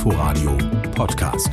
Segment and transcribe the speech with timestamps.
[0.00, 0.56] Inforadio
[0.94, 1.50] Podcast.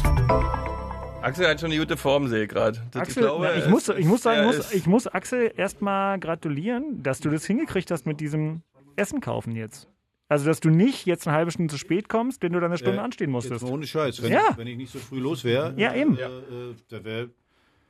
[1.21, 2.79] Axel hat schon eine gute Form, sehe ich gerade.
[2.93, 7.19] Axel, ich, glaube, ich, muss, ich muss sagen, muss, ich muss Axel erstmal gratulieren, dass
[7.19, 8.61] du das hingekriegt hast mit diesem
[8.95, 9.89] Essen kaufen jetzt.
[10.29, 12.77] Also, dass du nicht jetzt eine halbe Stunde zu spät kommst, wenn du dann eine
[12.77, 13.63] Stunde äh, anstehen musstest.
[13.63, 14.23] Jetzt ohne Scheiß.
[14.23, 14.43] Wenn, ja.
[14.51, 16.17] ich, wenn ich nicht so früh los wäre, ja, eben.
[16.17, 17.27] Äh, äh, da wär,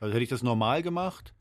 [0.00, 1.34] also hätte ich das normal gemacht.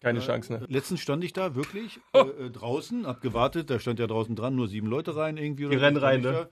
[0.00, 0.66] Keine Chance, ne?
[0.68, 2.20] Letztens stand ich da wirklich oh.
[2.40, 5.68] äh, draußen, hab gewartet, da stand ja draußen dran, nur sieben Leute rein irgendwie.
[5.68, 6.48] Die rennen rein, ne?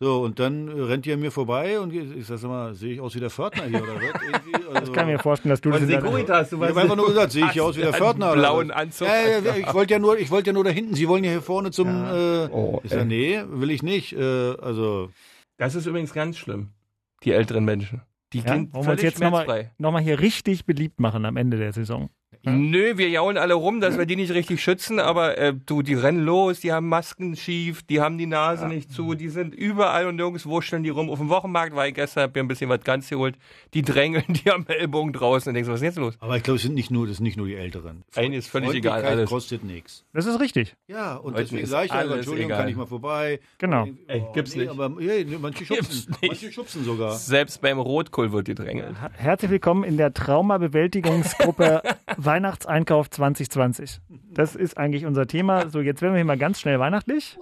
[0.00, 3.20] So, und dann rennt ihr mir vorbei und ich sag mal, sehe ich aus wie
[3.20, 4.02] der Pförtner hier oder was?
[4.74, 7.06] Also, das kann ich mir vorstellen, dass du das Securitas, du Ich habe einfach nur
[7.06, 8.32] gesagt, sehe ich hier aus wie der Pförtner?
[8.32, 9.06] blauen Anzug.
[9.06, 10.94] Ja, ja, ich wollte ja nur, ich wollte ja nur da hinten.
[10.94, 11.88] Sie wollen ja hier vorne zum.
[11.88, 12.44] Ja.
[12.44, 14.14] Äh, oh, ich sag, nee, will ich nicht.
[14.14, 15.10] Äh, also.
[15.58, 16.70] Das ist übrigens ganz schlimm.
[17.22, 18.02] Die älteren Menschen.
[18.32, 21.36] Die ja, gehen wollen wir uns jetzt nochmal noch mal hier richtig beliebt machen am
[21.36, 22.10] Ende der Saison.
[22.44, 25.94] Nö, wir jaulen alle rum, dass wir die nicht richtig schützen, aber äh, du, die
[25.94, 28.68] rennen los, die haben Masken schief, die haben die Nase ja.
[28.68, 31.08] nicht zu, die sind überall und nirgendwo stellen die rum.
[31.08, 33.36] Auf dem Wochenmarkt war ich gestern, hab mir ein bisschen was ganz geholt.
[33.72, 36.14] Die drängeln, die haben Ellbogen draußen und denkst, was ist jetzt los?
[36.20, 38.02] Aber ich glaube, es sind nicht nur, das sind nicht nur die Älteren.
[38.14, 39.04] Eigentlich ist völlig egal.
[39.04, 40.04] Alles kostet nichts.
[40.12, 40.76] Das ist richtig.
[40.86, 42.60] Ja, und Heute deswegen sage ich einfach, Entschuldigung, egal.
[42.60, 43.40] kann ich mal vorbei.
[43.58, 43.84] Genau.
[43.84, 44.70] Oh, Ey, gibt's nee, nicht.
[44.70, 47.12] Aber hey, manche schubsen, manche schubsen sogar.
[47.12, 48.96] Selbst beim Rotkohl wird die drängelt.
[49.14, 51.82] Herzlich willkommen in der Traumabewältigungsgruppe
[52.34, 54.00] Weihnachtseinkauf 2020.
[54.32, 55.68] Das ist eigentlich unser Thema.
[55.68, 57.38] So, jetzt werden wir hier mal ganz schnell weihnachtlich.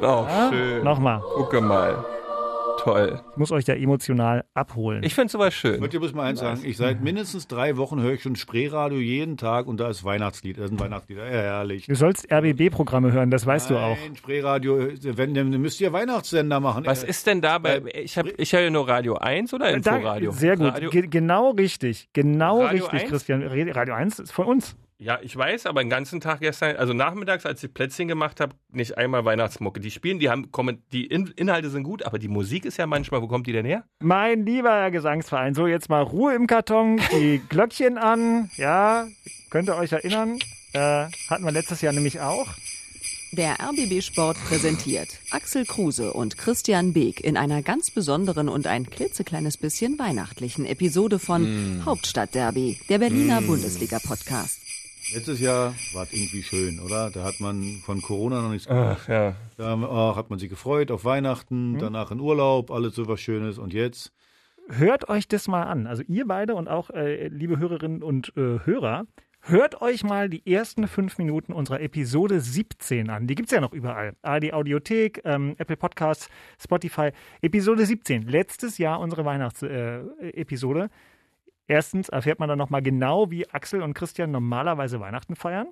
[0.00, 0.82] Oh, ja, schön.
[0.82, 1.20] Nochmal.
[1.34, 2.02] Gucke mal.
[2.82, 3.20] Toll.
[3.30, 5.04] Ich muss euch da emotional abholen.
[5.04, 5.82] Ich finde sowas schön.
[5.84, 6.62] Ich muss mal eins sagen.
[6.64, 10.58] Ich seit mindestens drei Wochen höre ich schon Spreeradio jeden Tag und da ist Weihnachtslied.
[10.58, 11.24] Das sind Weihnachtslieder.
[11.24, 11.86] Ja, herrlich.
[11.86, 13.96] Du sollst RBB-Programme hören, das weißt Nein, du auch.
[14.02, 16.84] Nein, Spreeradio, wenn, dann müsst ihr Weihnachtssender machen.
[16.84, 20.32] Was ist denn da bei, ich habe ich ja nur Radio 1 oder Inforadio?
[20.32, 22.08] Sehr gut, Ge genau richtig.
[22.12, 23.10] Genau Radio richtig, 1?
[23.10, 23.42] Christian.
[23.42, 24.76] Radio 1 ist von uns.
[25.02, 28.54] Ja, ich weiß, aber den ganzen Tag gestern, also nachmittags, als ich Plätzchen gemacht habe,
[28.70, 29.80] nicht einmal Weihnachtsmucke.
[29.80, 30.48] Die spielen, die haben,
[30.92, 33.66] die In Inhalte sind gut, aber die Musik ist ja manchmal, wo kommt die denn
[33.66, 33.82] her?
[34.00, 39.08] Mein lieber Gesangsverein, so jetzt mal Ruhe im Karton, die Glöckchen an, ja,
[39.50, 40.38] könnt ihr euch erinnern,
[40.72, 42.46] äh, hatten wir letztes Jahr nämlich auch.
[43.32, 48.88] Der RBB Sport präsentiert Axel Kruse und Christian Beek in einer ganz besonderen und ein
[48.88, 51.86] klitzekleines bisschen weihnachtlichen Episode von mm.
[51.86, 53.46] Hauptstadtderby, der Berliner mm.
[53.46, 54.61] Bundesliga-Podcast.
[55.14, 57.10] Letztes Jahr war es irgendwie schön, oder?
[57.10, 58.98] Da hat man von Corona noch nichts gehört.
[59.02, 59.34] Ach, ja.
[59.58, 61.78] Da oh, hat man sich gefreut auf Weihnachten, mhm.
[61.78, 63.58] danach in Urlaub, alles so was Schönes.
[63.58, 64.12] Und jetzt?
[64.68, 65.86] Hört euch das mal an.
[65.86, 69.04] Also ihr beide und auch äh, liebe Hörerinnen und äh, Hörer,
[69.40, 73.26] hört euch mal die ersten fünf Minuten unserer Episode 17 an.
[73.26, 74.14] Die gibt es ja noch überall.
[74.22, 77.10] ARD Audiothek, ähm, Apple Podcasts, Spotify.
[77.42, 78.22] Episode 17.
[78.22, 80.84] Letztes Jahr unsere Weihnachtsepisode.
[80.84, 80.88] Äh,
[81.66, 85.68] Erstens erfährt man dann nochmal genau, wie Axel und Christian normalerweise Weihnachten feiern.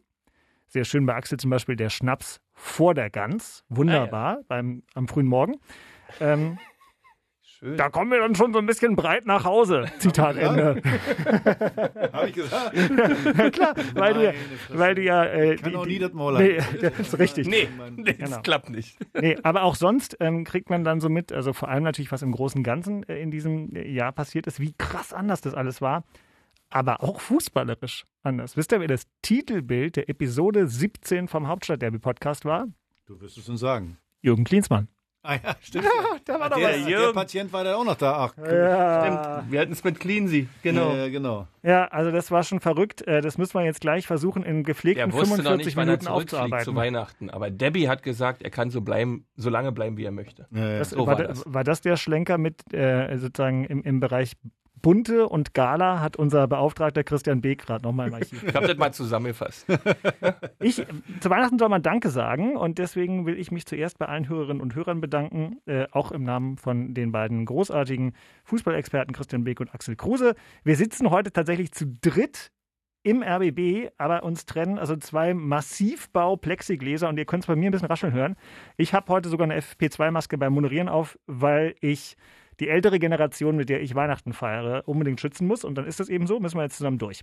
[0.67, 3.65] Sehr schön bei Axel zum Beispiel der Schnaps vor der Gans.
[3.69, 4.45] Wunderbar, ah, ja.
[4.47, 5.57] beim, am frühen Morgen.
[6.21, 6.59] Ähm,
[7.63, 7.77] Schön.
[7.77, 9.85] Da kommen wir dann schon so ein bisschen breit nach Hause.
[9.99, 10.81] Zitat Ende.
[12.13, 12.75] Habe ich gesagt?
[12.75, 14.35] ja, klar, weil Nein,
[14.69, 15.25] du, weil du ja.
[15.27, 17.47] Äh, kann die, auch nie das Maul nee, das ist richtig.
[17.47, 18.31] Nee, nee genau.
[18.31, 18.97] das klappt nicht.
[19.13, 22.23] Nee, aber auch sonst ähm, kriegt man dann so mit, also vor allem natürlich, was
[22.23, 25.83] im Großen und Ganzen äh, in diesem Jahr passiert ist, wie krass anders das alles
[25.83, 26.05] war.
[26.71, 28.57] Aber auch fußballerisch anders.
[28.57, 32.69] Wisst ihr, wer das Titelbild der Episode 17 vom Hauptstadtderby-Podcast war?
[33.05, 33.99] Du wirst es uns sagen.
[34.23, 34.89] Jürgen Klinsmann.
[35.23, 35.85] Ah ja, stimmt.
[35.85, 35.91] Ja,
[36.25, 36.87] da war der, was.
[36.87, 38.13] Der Patient war da auch noch da.
[38.31, 39.05] Ach, ja.
[39.05, 39.53] Stimmt.
[39.53, 40.49] Wir hatten es mit Cleansy.
[40.63, 40.95] Genau.
[40.95, 41.47] Ja, genau.
[41.63, 43.07] Ja, also das war schon verrückt.
[43.07, 46.65] Äh, das müssen wir jetzt gleich versuchen, in gepflegten 45 nicht, Minuten aufzuarbeiten.
[46.65, 47.29] zu Weihnachten.
[47.29, 50.47] Aber Debbie hat gesagt, er kann so bleiben, so lange bleiben, wie er möchte.
[50.53, 51.45] Ja, das, so war, war, das.
[51.47, 51.83] war, das.
[51.83, 54.37] der Schlenker mit äh, sozusagen im, im Bereich
[54.83, 58.43] Bunte und Gala hat unser Beauftragter Christian Beek gerade nochmal im Archiv.
[58.43, 59.67] Ich habe das mal zusammengefasst.
[60.61, 60.85] ich,
[61.21, 64.61] zu Weihnachten soll man Danke sagen und deswegen will ich mich zuerst bei allen Hörerinnen
[64.61, 68.15] und Hörern bedanken, äh, auch im Namen von den beiden großartigen
[68.45, 70.35] Fußballexperten Christian Beek und Axel Kruse.
[70.65, 72.51] Wir sitzen heute tatsächlich zu dritt
[73.03, 77.73] im RBB, aber uns trennen also zwei Massivbau-Plexigläser und ihr könnt es bei mir ein
[77.73, 78.37] bisschen rascheln hören.
[78.77, 82.17] Ich habe heute sogar eine FP2-Maske beim Moderieren auf, weil ich
[82.61, 85.65] die ältere Generation, mit der ich Weihnachten feiere, unbedingt schützen muss.
[85.65, 87.21] Und dann ist das eben so, müssen wir jetzt zusammen durch.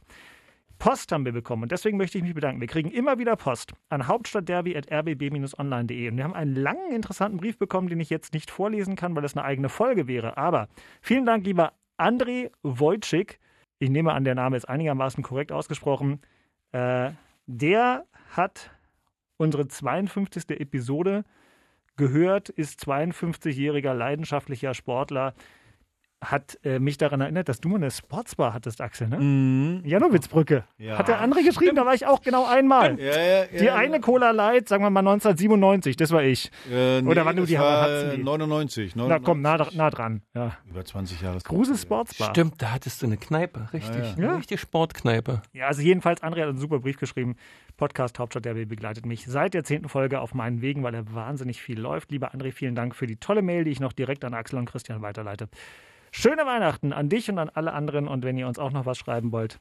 [0.80, 2.62] Post haben wir bekommen und deswegen möchte ich mich bedanken.
[2.62, 7.90] Wir kriegen immer wieder Post an hauptstadtderby.rbb-online.de und wir haben einen langen, interessanten Brief bekommen,
[7.90, 10.38] den ich jetzt nicht vorlesen kann, weil das eine eigene Folge wäre.
[10.38, 10.68] Aber
[11.02, 13.40] vielen Dank, lieber André Wojcik.
[13.80, 16.22] Ich nehme an, der Name ist einigermaßen korrekt ausgesprochen.
[16.72, 17.10] Äh,
[17.48, 18.06] der
[18.36, 18.70] hat
[19.38, 20.60] unsere 52.
[20.60, 21.24] Episode
[21.98, 25.34] gehört, ist 52-jähriger leidenschaftlicher Sportler.
[26.20, 29.82] Hat äh, mich daran erinnert, dass du mal eine Sportsbar hattest, Axel, ne?
[29.86, 30.64] Janowitzbrücke.
[30.80, 30.98] Ja.
[30.98, 33.00] Hat der andere geschrieben, da war ich auch genau einmal.
[33.00, 33.76] Ja, ja, ja, Die ja.
[33.76, 36.52] eine Cola Light, sagen wir mal 1997, das war ich.
[36.72, 38.24] Äh, nee, Oder wann du die war die?
[38.24, 39.26] 99, Na 99.
[39.26, 40.22] komm, nah, nah dran.
[40.34, 40.58] Ja.
[40.68, 41.40] Über 20 Jahre.
[41.42, 42.32] Kruse Sportsbar.
[42.32, 44.18] Stimmt, da hattest du eine Kneipe, richtig.
[44.18, 44.30] Ja.
[44.30, 45.44] Eine richtige Sportkneipe.
[45.54, 47.36] Ja, also jedenfalls, André hat einen super Brief geschrieben.
[47.78, 51.62] Podcast Hauptstadt Derby begleitet mich seit der zehnten Folge auf meinen Wegen, weil er wahnsinnig
[51.62, 52.12] viel läuft.
[52.12, 54.66] Lieber André, vielen Dank für die tolle Mail, die ich noch direkt an Axel und
[54.66, 55.48] Christian weiterleite.
[56.20, 58.98] Schöne Weihnachten an dich und an alle anderen und wenn ihr uns auch noch was
[58.98, 59.60] schreiben wollt.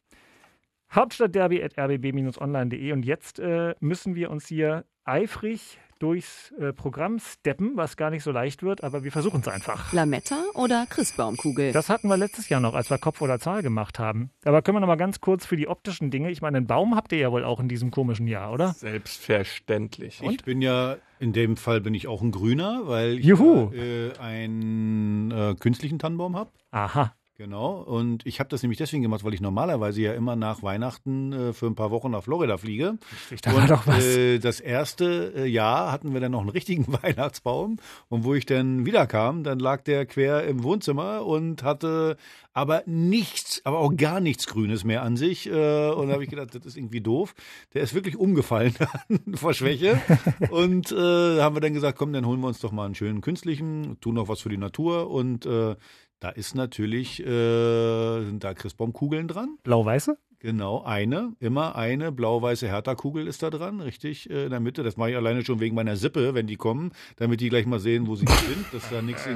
[0.91, 8.11] Hauptstadtderby.rbb-online.de und jetzt äh, müssen wir uns hier eifrig durchs äh, Programm steppen, was gar
[8.11, 9.93] nicht so leicht wird, aber wir versuchen es einfach.
[9.93, 11.73] Lametta oder Christbaumkugel?
[11.73, 14.31] Das hatten wir letztes Jahr noch, als wir Kopf oder Zahl gemacht haben.
[14.45, 16.31] Aber können wir noch mal ganz kurz für die optischen Dinge.
[16.31, 18.75] Ich meine, einen Baum habt ihr ja wohl auch in diesem komischen Jahr, oder?
[18.75, 20.23] Selbstverständlich.
[20.23, 25.31] Ich bin ja, in dem Fall bin ich auch ein Grüner, weil ich äh, einen
[25.31, 26.51] äh, künstlichen Tannenbaum habe.
[26.71, 27.16] Aha.
[27.39, 27.83] Genau.
[27.83, 31.53] Und ich habe das nämlich deswegen gemacht, weil ich normalerweise ja immer nach Weihnachten äh,
[31.53, 32.97] für ein paar Wochen nach Florida fliege.
[33.43, 34.05] Da war Und, doch was.
[34.05, 37.79] Äh, das erste äh, Jahr hatten wir dann noch einen richtigen Weihnachtsbaum.
[38.09, 42.17] Und wo ich dann wiederkam, dann lag der quer im Wohnzimmer und hatte
[42.55, 45.47] aber nichts, aber auch gar nichts Grünes mehr an sich.
[45.47, 47.35] Äh, und da habe ich gedacht, das ist irgendwie doof.
[47.75, 48.75] Der ist wirklich umgefallen
[49.35, 50.01] vor Schwäche.
[50.51, 53.21] Und äh, haben wir dann gesagt, komm, dann holen wir uns doch mal einen schönen
[53.21, 55.11] künstlichen, tun noch was für die Natur.
[55.11, 55.77] Und äh,
[56.21, 59.59] da ist natürlich, äh, sind da Christbaumkugeln dran.
[59.63, 60.17] Blau-Weiße?
[60.39, 64.83] Genau, eine, immer eine blau-weiße Hertha-Kugel ist da dran, richtig äh, in der Mitte.
[64.83, 67.81] Das mache ich alleine schon wegen meiner Sippe, wenn die kommen, damit die gleich mal
[67.81, 69.27] sehen, wo sie sind, dass da nichts.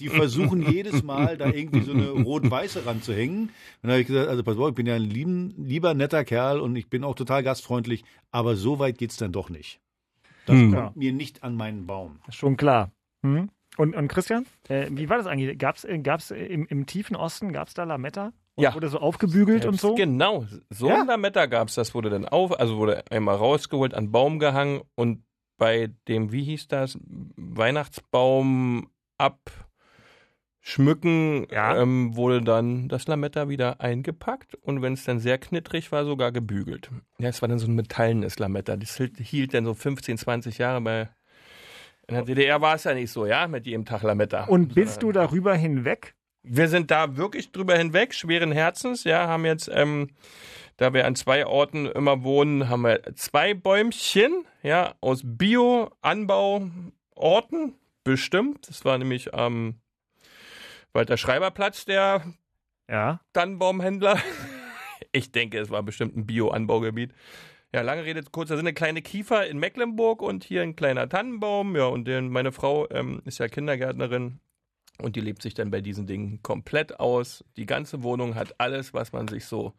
[0.00, 3.42] Die versuchen jedes Mal da irgendwie so eine rot-weiße ranzuhängen.
[3.44, 3.50] Und
[3.82, 6.58] da habe ich gesagt, also pass auf, ich bin ja ein lieben, lieber netter Kerl
[6.60, 9.80] und ich bin auch total gastfreundlich, aber so weit geht's dann doch nicht.
[10.46, 10.74] Das Hm.
[10.74, 12.18] kommt mir nicht an meinen Baum.
[12.30, 12.90] Schon klar.
[13.22, 13.48] Hm?
[13.78, 15.58] Und, und Christian, äh, wie war das eigentlich?
[15.58, 18.32] Gab es gab's im, im tiefen Osten, gab es da Lametta?
[18.54, 18.74] Und Ja.
[18.74, 19.94] Wurde so aufgebügelt und so?
[19.94, 21.00] Genau, so Ja?
[21.00, 21.74] ein Lametta gab es.
[21.74, 25.24] Das wurde dann auf, also wurde einmal rausgeholt, an Baum gehangen und
[25.56, 26.98] bei dem, wie hieß das,
[27.36, 28.90] Weihnachtsbaum
[30.60, 31.80] abschmücken, Ja.
[31.80, 36.30] ähm, wurde dann das Lametta wieder eingepackt und wenn es dann sehr knittrig war, sogar
[36.32, 36.90] gebügelt.
[37.18, 38.76] Ja, es war dann so ein metallenes Lametta.
[38.76, 41.08] Das hielt, hielt dann so 15, 20 Jahre bei.
[42.08, 44.44] In der DDR war es ja nicht so, ja, mit jedem Tag Lametta.
[44.44, 46.14] Und bist du darüber hinweg?
[46.42, 50.10] Wir sind da wirklich drüber hinweg, schweren Herzens, ja, haben jetzt, ähm,
[50.76, 56.82] da wir an zwei Orten immer wohnen, haben wir zwei Bäumchen, ja, aus Bio-Anbauorten
[58.04, 58.68] bestimmt.
[58.68, 59.80] Das war nämlich am
[60.92, 62.22] Walter Schreiberplatz, der
[62.88, 63.20] Ja.
[63.32, 64.18] Tannenbaumhändler.
[65.14, 67.12] Ich denke, es war bestimmt ein Bio-Anbaugebiet.
[67.74, 71.74] Ja, lange Rede, kurzer eine kleine Kiefer in Mecklenburg und hier ein kleiner Tannenbaum.
[71.74, 74.40] Ja, und den, meine Frau ähm, ist ja Kindergärtnerin
[74.98, 77.44] und die lebt sich dann bei diesen Dingen komplett aus.
[77.56, 79.72] Die ganze Wohnung hat alles, was man sich so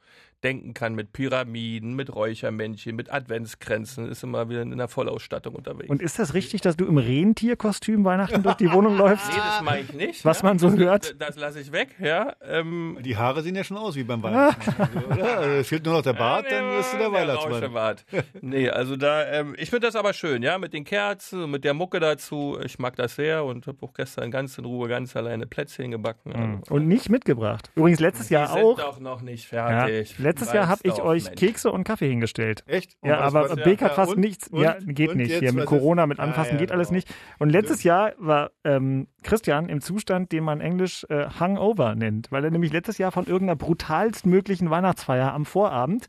[0.43, 5.89] denken kann, mit Pyramiden, mit Räuchermännchen, mit Adventskränzen, ist immer wieder in der Vollausstattung unterwegs.
[5.89, 9.27] Und ist das richtig, dass du im Rentierkostüm Weihnachten durch die Wohnung läufst?
[9.29, 10.25] nee, das mache ich nicht.
[10.25, 10.47] Was ja.
[10.47, 11.21] man so das, hört.
[11.21, 12.33] Das lasse ich weg, ja.
[12.47, 14.89] Ähm, Die Haare sehen ja schon aus wie beim Weihnachtsmann.
[14.93, 15.37] also, oder?
[15.37, 17.53] Also, es fehlt nur noch der Bart, Ja, dann bist du der Weihnachtsmann.
[17.53, 18.05] Rauschebart.
[18.41, 21.73] nee, also da, ähm, ich finde das aber schön, ja, mit den Kerzen, mit der
[21.73, 22.57] Mucke dazu.
[22.63, 26.33] Ich mag das sehr und habe auch gestern ganz in Ruhe, ganz alleine Plätzchen gebacken.
[26.33, 27.69] Also, Und nicht mitgebracht.
[27.75, 28.77] Übrigens letztes die Jahr sind auch.
[28.77, 30.17] doch noch nicht Ja, fertig.
[30.33, 31.39] Letztes Jahr habe ich euch Mensch.
[31.39, 32.63] Kekse und Kaffee hingestellt.
[32.67, 32.97] Echt?
[33.01, 34.19] Und Ja, aber Beek hat ja, fast und?
[34.19, 34.47] nichts.
[34.49, 34.61] Und?
[34.61, 35.29] Ja, geht nicht.
[35.31, 36.97] jetzt, Hier mit Corona, mit Ah, Anfassen ja, geht alles genau.
[36.97, 37.13] nicht.
[37.39, 42.43] Und letztes Jahr war ähm, Christian im Zustand, den man englisch äh, Hangover nennt, weil
[42.43, 46.07] er nämlich letztes Jahr von irgendeiner brutalst möglichen Weihnachtsfeier am Vorabend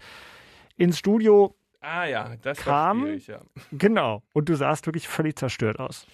[0.77, 1.55] ins Studio,
[1.87, 3.41] Ah ja, das Kam- war ja.
[3.73, 6.07] genau, und du sahst wirklich völlig zerstört aus.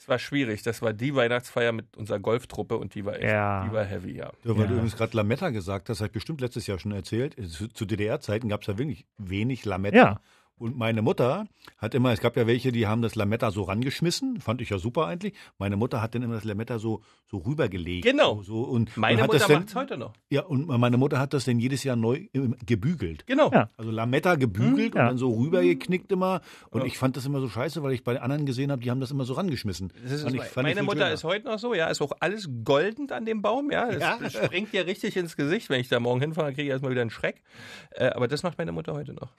[0.00, 0.62] Es war schwierig.
[0.62, 3.64] Das war die Weihnachtsfeier mit unserer Golftruppe und die war echt, Ja.
[3.66, 4.26] die war heavy, ja.
[4.44, 4.66] Ja, weil Ja.
[4.66, 7.34] du übrigens gerade Lametta gesagt hast, habe ich bestimmt letztes Jahr schon erzählt.
[7.74, 9.96] Zu, DDR-Zeiten gab es ja wirklich wenig Lametta.
[9.96, 10.20] Ja.
[10.58, 11.46] Und meine Mutter
[11.78, 14.78] hat immer, es gab ja welche, die haben das Lametta so rangeschmissen, fand ich ja
[14.78, 15.34] super eigentlich.
[15.58, 18.04] Meine Mutter hat dann immer das Lametta so, so rübergelegt.
[18.04, 18.42] Genau.
[18.42, 20.12] So, und, Meine und hat Mutter das macht es heute noch.
[20.30, 23.26] Ja, und meine Mutter hat das dann jedes Jahr neu äh, gebügelt.
[23.26, 23.50] Genau.
[23.52, 23.68] Ja.
[23.76, 25.02] Also Lametta gebügelt ja.
[25.02, 26.40] und dann so rübergeknickt immer.
[26.70, 29.00] Und ich fand das immer so scheiße, weil ich bei anderen gesehen habe, die haben
[29.00, 29.92] das immer so rangeschmissen.
[30.02, 31.12] Das ist, ich- fand meine Mutter schöner.
[31.12, 33.88] ist heute noch so, ja, ist auch alles goldend an dem Baum, ja.
[33.88, 34.18] Es Ja.
[34.44, 35.70] springt dir richtig ins Gesicht.
[35.70, 37.42] Wenn ich da morgen hinfahre, kriege ich erstmal wieder einen Schreck.
[37.90, 39.32] Äh, aber das macht meine Mutter heute noch.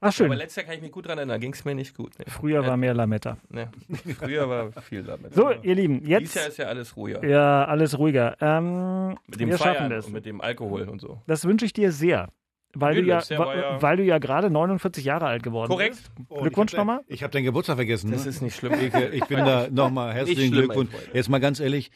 [0.00, 0.28] Ach, schön.
[0.48, 2.18] Letztes Jahr kann ich mich gut dran erinnern, da ging es mir nicht gut.
[2.18, 2.24] Ne.
[2.26, 3.36] Früher war mehr Lametta.
[3.50, 3.70] Ne.
[4.18, 5.34] Früher war viel damit.
[5.34, 6.52] So, ihr Lieben, Dieses Jahr jetzt.
[6.52, 7.22] ist ja alles ruhiger.
[7.22, 8.34] Ja, alles ruhiger.
[8.40, 10.06] Ähm, mit dem wir schaffen das.
[10.06, 11.20] und mit dem Alkohol und so.
[11.26, 12.30] Das wünsche ich dir sehr.
[12.72, 15.96] Weil du, ja, ja- weil du ja gerade 49 Jahre alt geworden Korrekt.
[15.96, 16.10] bist.
[16.30, 17.00] Oh, Glückwunsch hab nochmal.
[17.08, 18.10] Ich habe deinen Geburtstag vergessen.
[18.10, 18.30] Das ne?
[18.30, 18.72] ist nicht schlimm.
[18.72, 20.90] Ich, ich bin da nochmal herzlichen Glückwunsch.
[21.12, 21.90] Jetzt mal ganz ehrlich,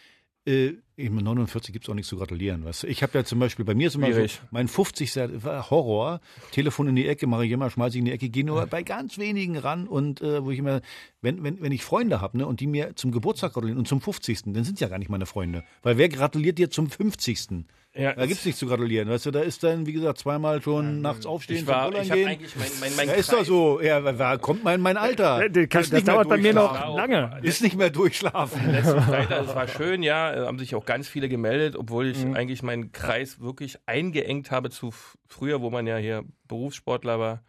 [0.45, 2.65] Äh, 49 gibt es auch nichts zu gratulieren.
[2.65, 2.87] Weißt du?
[2.87, 5.17] Ich habe ja zum Beispiel, bei mir ist immer so, mein 50.
[5.43, 6.21] war Horror.
[6.51, 8.83] Telefon in die Ecke, mache ich immer, schmeiße ich in die Ecke, gehe nur bei
[8.83, 10.81] ganz wenigen ran und äh, wo ich immer,
[11.21, 14.01] wenn, wenn, wenn ich Freunde habe ne, und die mir zum Geburtstag gratulieren und zum
[14.01, 14.43] 50.
[14.47, 15.65] dann sind es ja gar nicht meine Freunde.
[15.83, 17.65] Weil wer gratuliert dir zum 50.?
[17.95, 19.11] Ja, Da gibt's nichts zu gratulieren.
[19.11, 22.27] Weißt du, da ist dann, wie gesagt, zweimal schon nachts aufstehen, ich war, ich gehen.
[22.27, 23.83] eigentlich mein, mein, mein Ja, ist doch so.
[23.83, 25.47] Ja, wer- kommt mal in mein Alter.
[25.51, 27.39] Das, das nicht mehr dauert bei mir noch lange.
[27.43, 28.73] Ist nicht mehr durchschlafen.
[28.73, 32.25] letzten Freitag, es war schön, ja, äh, haben sich auch ganz viele gemeldet, obwohl ich
[32.25, 32.35] Mhm.
[32.35, 34.91] eigentlich meinen Kreis wirklich eingeengt habe zu
[35.29, 37.43] früher, wo man ja hier Berufssportler war.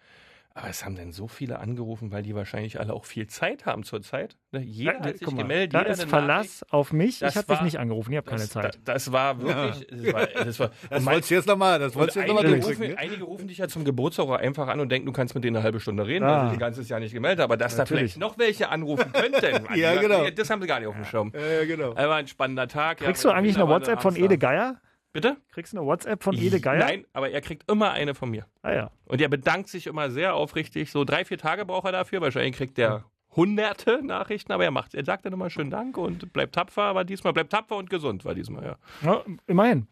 [0.56, 3.82] Aber es haben dann so viele angerufen, weil die wahrscheinlich alle auch viel Zeit haben
[3.82, 4.38] zurzeit.
[4.52, 7.18] Ne, Jeder Ja, hat sich mal, gemeldet, da jeder ist Verlass auf mich.
[7.18, 8.76] Das ich habe dich nicht angerufen, ich habe keine Das, Zeit.
[8.84, 9.88] da- das war wirklich.
[9.90, 12.60] Das war, das war, Das wolltest du jetzt nochmal, das wolltest du jetzt nochmal einige,
[12.62, 12.84] durchdrücken.
[12.92, 13.00] rufen, ne?
[13.02, 15.64] einige rufen dich ja zum Geburtstag einfach an und denken, du kannst mit denen eine
[15.64, 16.44] halbe Stunde reden, Ah.
[16.44, 17.40] weil sie ein ganzes Jahr nicht gemeldet.
[17.44, 18.14] Aber dass da Natürlich.
[18.14, 20.30] vielleicht noch welche anrufen könnten, Ja, genau.
[20.30, 21.32] das haben sie gar nicht auf dem Schirm.
[21.34, 21.96] Ja, ja, genau.
[21.96, 23.02] Aber ein spannender Tag.
[23.02, 24.50] ja, Kriegst du eigentlich eine WhatsApp von Ede da.
[24.50, 24.76] Geier?
[25.14, 25.38] Bitte?
[25.52, 26.80] Kriegst du eine WhatsApp von Ede Geier?
[26.80, 28.48] Nein, aber er kriegt immer eine von mir.
[28.64, 28.92] Ah ja.
[29.06, 30.92] Und er bedankt sich immer sehr aufrichtig.
[30.92, 32.20] So drei, vier Tage braucht er dafür.
[32.20, 33.06] Wahrscheinlich kriegt er
[33.36, 37.04] hunderte Nachrichten, aber er macht, er sagt dann immer schönen Dank und bleibt tapfer, aber
[37.04, 38.76] diesmal bleibt tapfer und gesund, war diesmal, ja.
[39.02, 39.88] Ja, immerhin.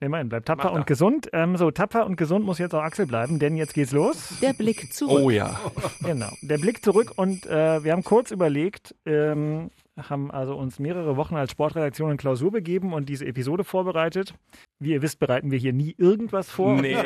[0.00, 0.78] Immerhin, bleibt tapfer Macht er.
[0.78, 1.28] und gesund.
[1.32, 4.34] Ähm, so, tapfer und gesund muss jetzt auch Axel bleiben, denn jetzt geht's los.
[4.42, 5.20] Der Blick zurück.
[5.22, 5.60] Oh ja.
[6.00, 6.30] Genau.
[6.42, 11.36] Der Blick zurück und äh, wir haben kurz überlegt, ähm, haben also uns mehrere Wochen
[11.36, 14.34] als Sportredaktion in Klausur begeben und diese Episode vorbereitet.
[14.78, 16.80] Wie ihr wisst, bereiten wir hier nie irgendwas vor.
[16.80, 16.96] Nee.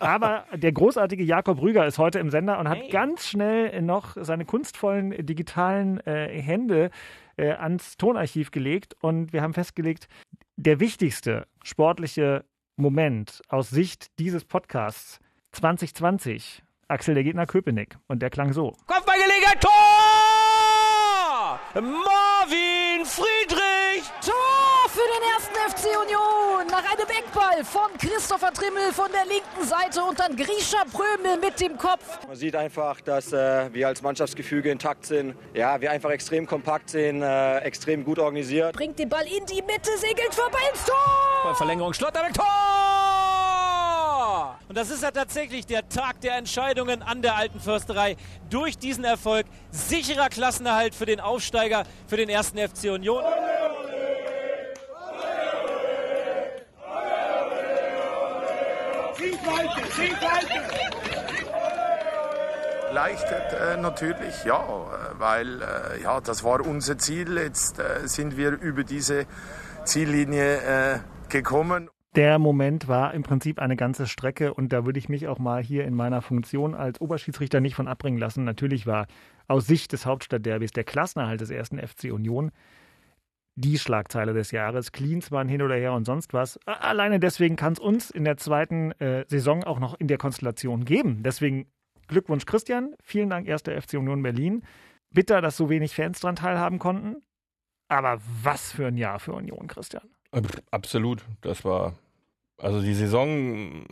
[0.00, 2.88] Aber der großartige Jakob Rüger ist heute im Sender und hat Hey.
[2.88, 6.90] ganz schnell noch seine kunstvollen digitalen äh, Hände
[7.36, 10.08] äh, ans Tonarchiv gelegt und wir haben festgelegt,
[10.56, 12.44] der wichtigste sportliche
[12.76, 15.20] Moment aus Sicht dieses Podcasts
[15.52, 18.72] 2020, Axel, der geht nach Köpenick und der klang so.
[18.86, 20.11] Kopfballgelegenheit, Tor!
[21.74, 24.04] Marvin Friedrich!
[24.20, 29.64] Tor für den ersten FC Union nach einem Eckball von Christopher Trimmel von der linken
[29.64, 32.26] Seite und dann Grisha Prömel mit dem Kopf.
[32.26, 35.34] Man sieht einfach, dass äh, wir als Mannschaftsgefüge intakt sind.
[35.54, 38.76] Ja, wir einfach extrem kompakt sind, äh, extrem gut organisiert.
[38.76, 41.54] Bringt den Ball in die Mitte, segelt vorbei ins Tor.
[41.54, 43.01] Verlängerung Schlotterbeck, Tor!
[44.72, 48.16] Und das ist ja tatsächlich der Tag der Entscheidungen an der alten Försterei.
[48.48, 53.22] Durch diesen Erfolg sicherer Klassenerhalt für den Aufsteiger, für den ersten FC Union.
[62.92, 67.36] Leichtet äh, natürlich, ja, äh, weil äh, ja, das war unser Ziel.
[67.36, 69.26] Jetzt äh, sind wir über diese
[69.84, 70.98] Ziellinie äh,
[71.28, 71.90] gekommen.
[72.14, 75.62] Der Moment war im Prinzip eine ganze Strecke und da würde ich mich auch mal
[75.62, 78.44] hier in meiner Funktion als Oberschiedsrichter nicht von abbringen lassen.
[78.44, 79.06] Natürlich war
[79.48, 82.50] aus Sicht des Hauptstadtderbys der Klassenerhalt des ersten FC Union
[83.54, 84.92] die Schlagzeile des Jahres.
[84.92, 86.58] Klinsmann hin oder her und sonst was.
[86.66, 90.84] Alleine deswegen kann es uns in der zweiten äh, Saison auch noch in der Konstellation
[90.84, 91.22] geben.
[91.22, 91.66] Deswegen
[92.08, 94.64] Glückwunsch Christian, vielen Dank erster FC Union Berlin.
[95.14, 97.22] Bitter, dass so wenig Fans dran teilhaben konnten.
[97.88, 100.08] Aber was für ein Jahr für Union, Christian.
[100.70, 101.22] Absolut.
[101.42, 101.94] Das war,
[102.58, 103.84] also die Saison,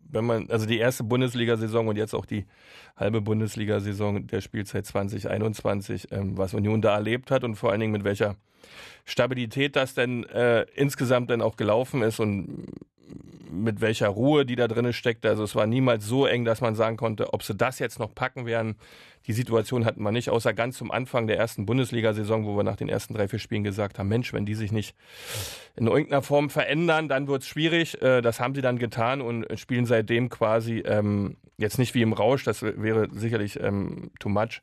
[0.00, 2.46] wenn man, also die erste Bundesliga-Saison und jetzt auch die
[2.96, 7.92] halbe Bundesliga-Saison der Spielzeit 2021, ähm, was Union da erlebt hat und vor allen Dingen
[7.92, 8.36] mit welcher
[9.04, 12.66] Stabilität das denn äh, insgesamt dann auch gelaufen ist und
[13.50, 15.24] mit welcher Ruhe die da drin steckt.
[15.26, 18.14] Also es war niemals so eng, dass man sagen konnte, ob sie das jetzt noch
[18.14, 18.76] packen werden.
[19.26, 22.76] Die Situation hatten wir nicht, außer ganz zum Anfang der ersten Bundesliga-Saison, wo wir nach
[22.76, 24.94] den ersten drei, vier Spielen gesagt haben, Mensch, wenn die sich nicht
[25.76, 28.02] in irgendeiner Form verändern, dann wird es schwierig.
[28.02, 32.12] Äh, Das haben sie dann getan und spielen seitdem quasi ähm, jetzt nicht wie im
[32.12, 34.60] Rausch, das wäre sicherlich ähm, too much,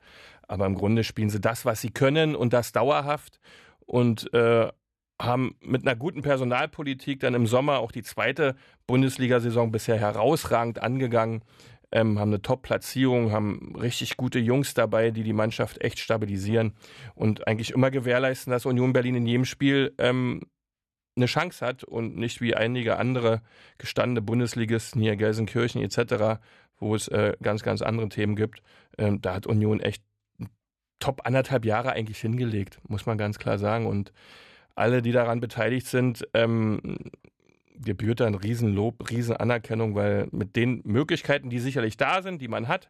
[0.48, 3.40] aber im Grunde spielen sie das, was sie können und das dauerhaft
[3.86, 4.68] und äh,
[5.24, 8.56] haben mit einer guten Personalpolitik dann im Sommer auch die zweite
[8.88, 11.44] Bundesliga-Saison bisher herausragend angegangen,
[11.92, 16.74] ähm, haben eine Top-Platzierung, haben richtig gute Jungs dabei, die die Mannschaft echt stabilisieren
[17.16, 20.42] und eigentlich immer gewährleisten, dass Union Berlin in jedem Spiel ähm,
[21.16, 23.42] eine Chance hat und nicht wie einige andere
[23.78, 26.40] gestandene Bundesligisten hier Gelsenkirchen etc.,
[26.78, 28.64] wo es äh, ganz, ganz andere Themen gibt.
[28.98, 30.04] Ähm, da hat Union echt
[31.00, 33.88] top anderthalb Jahre eigentlich hingelegt, muss man ganz klar sagen.
[33.88, 34.14] Und
[34.76, 36.98] alle, die daran beteiligt sind, ähm,
[37.76, 42.68] gebührt da ein Riesenlob, Riesenanerkennung, weil mit den Möglichkeiten, die sicherlich da sind, die man
[42.68, 42.90] hat,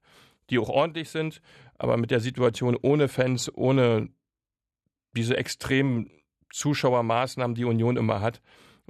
[0.50, 1.42] die auch ordentlich sind,
[1.78, 4.10] aber mit der Situation ohne Fans, ohne
[5.16, 6.10] diese extremen
[6.52, 8.42] Zuschauermaßnahmen, die Union immer hat,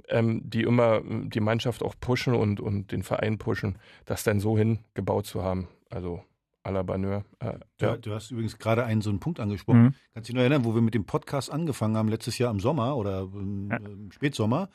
[0.08, 4.58] ähm, die immer die Mannschaft auch pushen und, und den Verein pushen, das dann so
[4.58, 5.68] hingebaut zu haben.
[5.90, 6.24] Also
[6.64, 7.24] à la Baneur.
[7.40, 7.96] Äh, Du, ja.
[7.96, 9.82] du hast übrigens gerade einen so einen Punkt angesprochen.
[9.82, 9.94] Mhm.
[10.14, 12.60] Kannst du dich noch erinnern, wo wir mit dem Podcast angefangen haben, letztes Jahr im
[12.60, 13.76] Sommer oder im, Ja.
[13.78, 14.68] im Spätsommer,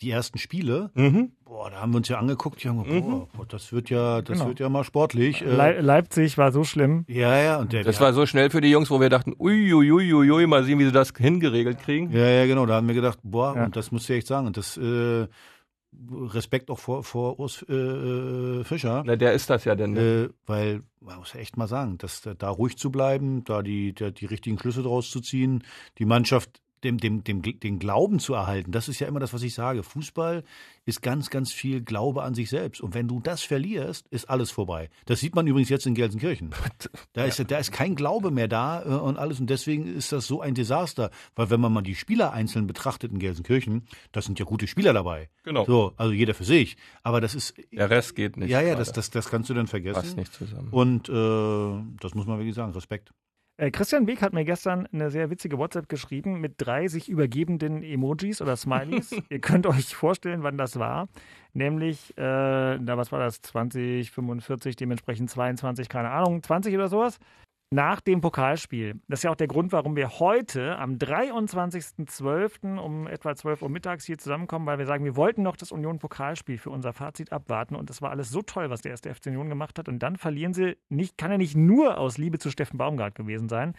[0.00, 1.30] die ersten Spiele, Mhm.
[1.44, 4.20] boah, da haben wir uns ja angeguckt, die haben gesagt, boah, boah, das wird ja,
[4.20, 4.48] das Genau.
[4.48, 5.42] wird ja mal sportlich.
[5.42, 7.04] Äh, Le Leipzig war so schlimm.
[7.08, 10.46] ja, ja, und der, Das war so schnell für die Jungs, wo wir dachten, uiuiuiui,
[10.48, 12.10] mal sehen, wie sie das hingeregelt kriegen.
[12.10, 12.66] Ja, ja, genau.
[12.66, 13.64] Da haben wir gedacht, boah, Ja.
[13.64, 14.46] und das musst du echt sagen.
[14.48, 15.28] Und das äh,
[16.10, 19.02] Respekt auch vor, vor Urs äh, äh, Fischer.
[19.04, 19.92] Na, der ist das ja denn.
[19.92, 20.00] Ne?
[20.00, 23.62] Äh, weil, man muss ja echt mal sagen, dass da- da ruhig zu bleiben, da
[23.62, 25.64] die, da die richtigen Schlüsse draus zu ziehen,
[25.98, 28.72] die Mannschaft dem, dem, dem, den Glauben zu erhalten.
[28.72, 29.82] Das ist ja immer das, was ich sage.
[29.82, 30.42] Fußball
[30.84, 32.80] ist ganz, ganz viel Glaube an sich selbst.
[32.80, 34.90] Und wenn du das verlierst, ist alles vorbei.
[35.06, 36.50] Das sieht man übrigens jetzt in Gelsenkirchen.
[37.14, 39.38] Da ist, da ist kein Glaube mehr da äh, und alles.
[39.38, 41.10] Und deswegen ist das so ein Desaster.
[41.36, 44.92] Weil wenn man mal die Spieler einzeln betrachtet in Gelsenkirchen, das sind ja gute Spieler
[44.92, 45.28] dabei.
[45.44, 45.64] Genau.
[45.64, 46.76] So, also jeder für sich.
[47.02, 48.50] Aber das ist, Der Rest geht nicht.
[48.50, 49.94] ja, ja, das, das, das kannst du dann vergessen.
[50.00, 50.68] passt nicht zusammen.
[50.70, 53.12] Und äh, das muss man wirklich sagen, Respekt.
[53.62, 57.84] Äh, Christian Beek hat mir gestern eine sehr witzige WhatsApp geschrieben mit drei sich übergebenden
[57.84, 59.12] Emojis oder Smileys.
[59.28, 61.06] Ihr könnt euch vorstellen, wann das war.
[61.52, 63.40] Nämlich, äh, na, was war das?
[63.40, 67.20] 20, 45, dementsprechend 22, keine Ahnung, 20 oder sowas.
[67.72, 69.00] Nach dem Pokalspiel.
[69.08, 72.76] Das ist ja auch der Grund, warum wir heute am 23.12.
[72.78, 76.58] um etwa 12 Uhr mittags hier zusammenkommen, weil wir sagen, wir wollten noch das Union-Pokalspiel
[76.58, 79.48] für unser Fazit abwarten und das war alles so toll, was der erste FC Union
[79.48, 79.88] gemacht hat.
[79.88, 83.48] Und dann verlieren sie nicht, kann ja nicht nur aus Liebe zu Steffen Baumgart gewesen
[83.48, 83.72] sein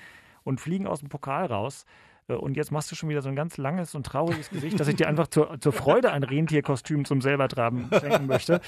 [0.43, 1.85] und fliegen aus dem Pokal raus.
[2.27, 4.87] Äh, Und jetzt machst du schon wieder so ein ganz langes und trauriges Gesicht, dass
[4.87, 8.59] ich dir einfach zur, zur Freude ein Rentierkostüm zum selbertraben schenken möchte.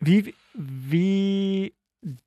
[0.00, 1.72] Wie, wie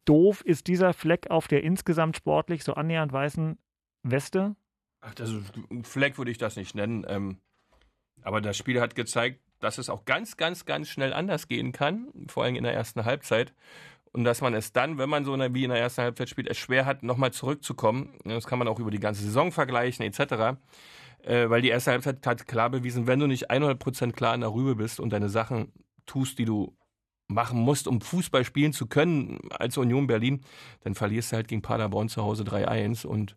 [0.05, 3.57] doof ist dieser Fleck auf der insgesamt sportlich so annähernd weißen
[4.03, 4.55] Weste?
[5.01, 7.05] Ach, das ist, ein Fleck würde ich das nicht nennen.
[7.07, 7.37] Ähm,
[8.21, 12.11] aber das Spiel hat gezeigt, dass es auch ganz, ganz, ganz schnell anders gehen kann,
[12.27, 13.53] vor allem in der ersten Halbzeit.
[14.11, 16.57] Und dass man es dann, wenn man so wie in der ersten Halbzeit spielt, es
[16.57, 18.17] schwer hat, nochmal zurückzukommen.
[18.23, 20.57] Das kann man auch über die ganze Saison vergleichen, etc.
[21.23, 24.53] Äh, weil die erste Halbzeit hat klar bewiesen, wenn du nicht 100% klar in der
[24.53, 25.71] Rübe bist und deine Sachen
[26.05, 26.75] tust, die du
[27.27, 30.41] machen musst, um Fußball spielen zu können als Union Berlin,
[30.83, 33.35] dann verlierst du halt gegen Paderborn zu Hause 3-1 und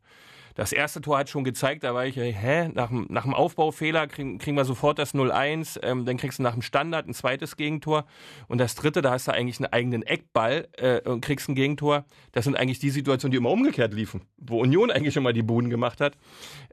[0.61, 3.33] das erste Tor hat schon gezeigt, da war ich, äh, hä, nach, dem- nach dem
[3.33, 7.15] Aufbaufehler kriegen, kriegen wir sofort das 0-1, ähm, dann kriegst du nach dem Standard ein
[7.15, 8.05] zweites Gegentor
[8.47, 12.05] und das dritte, da hast du eigentlich einen eigenen Eckball äh, und kriegst ein Gegentor.
[12.33, 15.71] Das sind eigentlich die Situationen, die immer umgekehrt liefen, wo Union eigentlich immer die Buden
[15.71, 16.19] gemacht hat.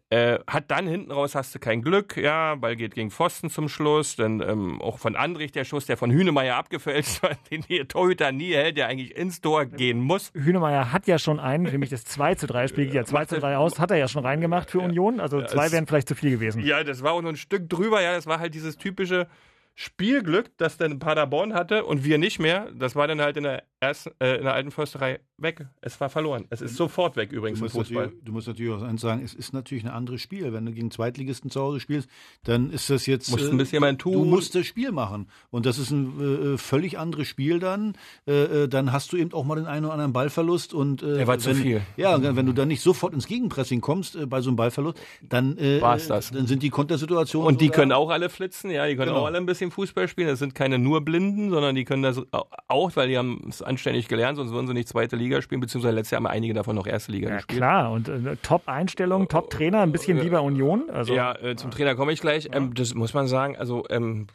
[0.10, 3.68] Äh, hat dann hinten raus hast du kein Glück, ja, Ball geht gegen Pfosten zum
[3.68, 7.80] Schluss, dann ähm, auch von Andrich der Schuss, der von Hünemeyer abgefälscht war, den die
[7.86, 10.32] Torhüter nie hält, der eigentlich ins Tor gehen muss.
[10.34, 13.58] Hünemeyer hat ja schon einen, nämlich das 2 zu 3 Spiel, ja 2 zu 3
[13.58, 15.20] aus, hat er ja schon reingemacht für Union.
[15.20, 16.62] Also zwei wären vielleicht zu viel gewesen.
[16.64, 19.28] Ja, das war auch nur ein Stück drüber, ja, das war halt dieses typische
[19.76, 22.68] Spielglück, das dann Paderborn hatte und wir nicht mehr.
[22.74, 25.68] Das war dann halt in der ersten, äh, in der alten Försterei weg.
[25.82, 26.46] Es war verloren.
[26.50, 28.12] Es ist sofort weg übrigens Du im Fußball.
[28.24, 30.52] du musst natürlich auch eins sagen, es ist natürlich ein anderes Spiel.
[30.52, 32.10] Wenn du gegen Zweitligisten zu Hause spielst,
[32.44, 33.30] dann ist das jetzt.
[33.30, 34.14] Musst ein bisschen mal tun.
[34.14, 35.28] Du musst das Spiel machen.
[35.52, 37.94] Und das ist ein äh, völlig anderes Spiel dann.
[38.26, 40.74] Äh, äh, dann hast du eben auch mal den einen oder anderen Ballverlust.
[40.74, 41.82] Und, äh, Der war zu wenn, viel.
[41.98, 44.98] Ja, und wenn du dann nicht sofort ins Gegenpressing kommst äh, bei so einem Ballverlust,
[45.22, 46.32] dann, äh, War's das.
[46.32, 47.48] dann sind die Kontersituationen.
[47.48, 49.22] Und die können auch alle flitzen, ja, die können Genau.
[49.22, 50.28] auch alle ein bisschen Fußball spielen.
[50.30, 52.20] Das sind keine nur Blinden, sondern die können das
[52.68, 55.94] auch, weil die haben es anständig gelernt, sonst würden sie nicht zweite Liga spielen, beziehungsweise
[55.96, 57.60] letztes Jahr haben einige davon noch erste Liga Ja, gespielt.
[57.60, 57.92] klar.
[57.92, 60.90] Und äh, Top-Einstellung, Top-Trainer, ein bisschen wie bei Union.
[60.90, 62.50] Also, ja, äh, zum Trainer komme ich gleich.
[62.52, 64.28] Ähm, das muss man sagen, also ähm,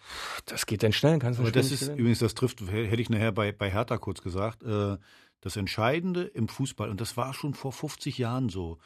[0.47, 1.99] das geht dann schnell, kannst du Aber das ist gewinnen.
[1.99, 4.97] übrigens, das trifft, hätte ich nachher bei, bei Hertha kurz gesagt, äh,
[5.40, 8.79] das Entscheidende im Fußball, und das war schon vor 50 Jahren so,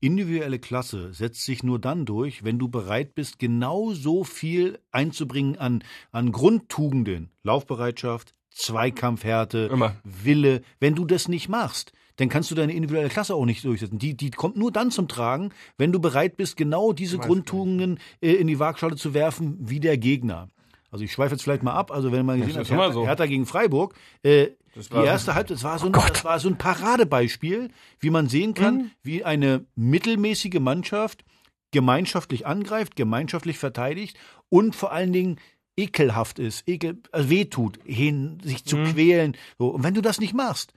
[0.00, 5.58] individuelle Klasse setzt sich nur dann durch, wenn du bereit bist, genau so viel einzubringen
[5.58, 5.82] an,
[6.12, 9.96] an Grundtugenden, Laufbereitschaft, Zweikampfhärte, Immer.
[10.04, 10.62] Wille.
[10.80, 13.98] Wenn du das nicht machst, dann kannst du deine individuelle Klasse auch nicht durchsetzen.
[13.98, 18.32] Die, die kommt nur dann zum Tragen, wenn du bereit bist, genau diese Grundtugenden äh,
[18.32, 20.48] in die Waagschale zu werfen, wie der Gegner.
[20.90, 21.92] Also ich schweife jetzt vielleicht mal ab.
[21.92, 23.06] Also wenn man gesehen hat, Hertha, so.
[23.06, 26.58] Hertha gegen Freiburg, äh, die erste Halbzeit, das war, so ein, das war so ein
[26.58, 28.90] Paradebeispiel, wie man sehen kann, Mhm.
[29.02, 31.24] wie eine mittelmäßige Mannschaft
[31.72, 34.16] gemeinschaftlich angreift, gemeinschaftlich verteidigt
[34.48, 35.36] und vor allen Dingen
[35.78, 39.36] ekelhaft ist, ekel, also wehtut, hin, sich zu quälen.
[39.58, 39.68] So.
[39.68, 40.74] Und wenn du das nicht machst,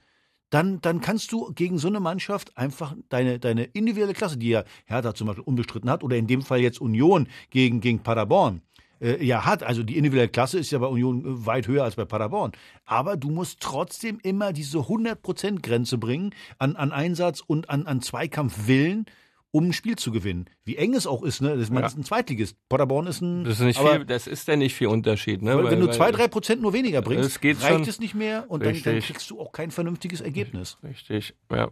[0.50, 4.64] dann, dann kannst du gegen so eine Mannschaft einfach deine, deine individuelle Klasse, die ja
[4.84, 8.60] Hertha zum Beispiel unbestritten hat, oder in dem Fall jetzt Union gegen, gegen Paderborn,
[9.00, 9.62] äh, ja hat.
[9.62, 12.52] Also die individuelle Klasse ist ja bei Union äh, weit höher als bei Paderborn.
[12.84, 19.06] Aber du musst trotzdem immer diese 100%-Grenze bringen an, an Einsatz und an, an Zweikampfwillen.
[19.52, 20.46] Um ein Spiel zu gewinnen.
[20.64, 21.56] Wie eng es auch ist, ne?
[21.56, 21.86] Das, man Ja.
[21.86, 22.56] ist ein Zweitligist.
[22.68, 23.44] Paderborn ist ein.
[23.44, 25.56] Das ist nicht aber viel, das ist ja nicht viel Unterschied, ne?
[25.56, 27.82] weil, wenn du zwei, drei Prozent nur weniger bringst, Es geht reicht schon.
[27.82, 30.78] es nicht mehr und dann, dann kriegst du auch kein vernünftiges Ergebnis.
[30.82, 31.70] Richtig, ja.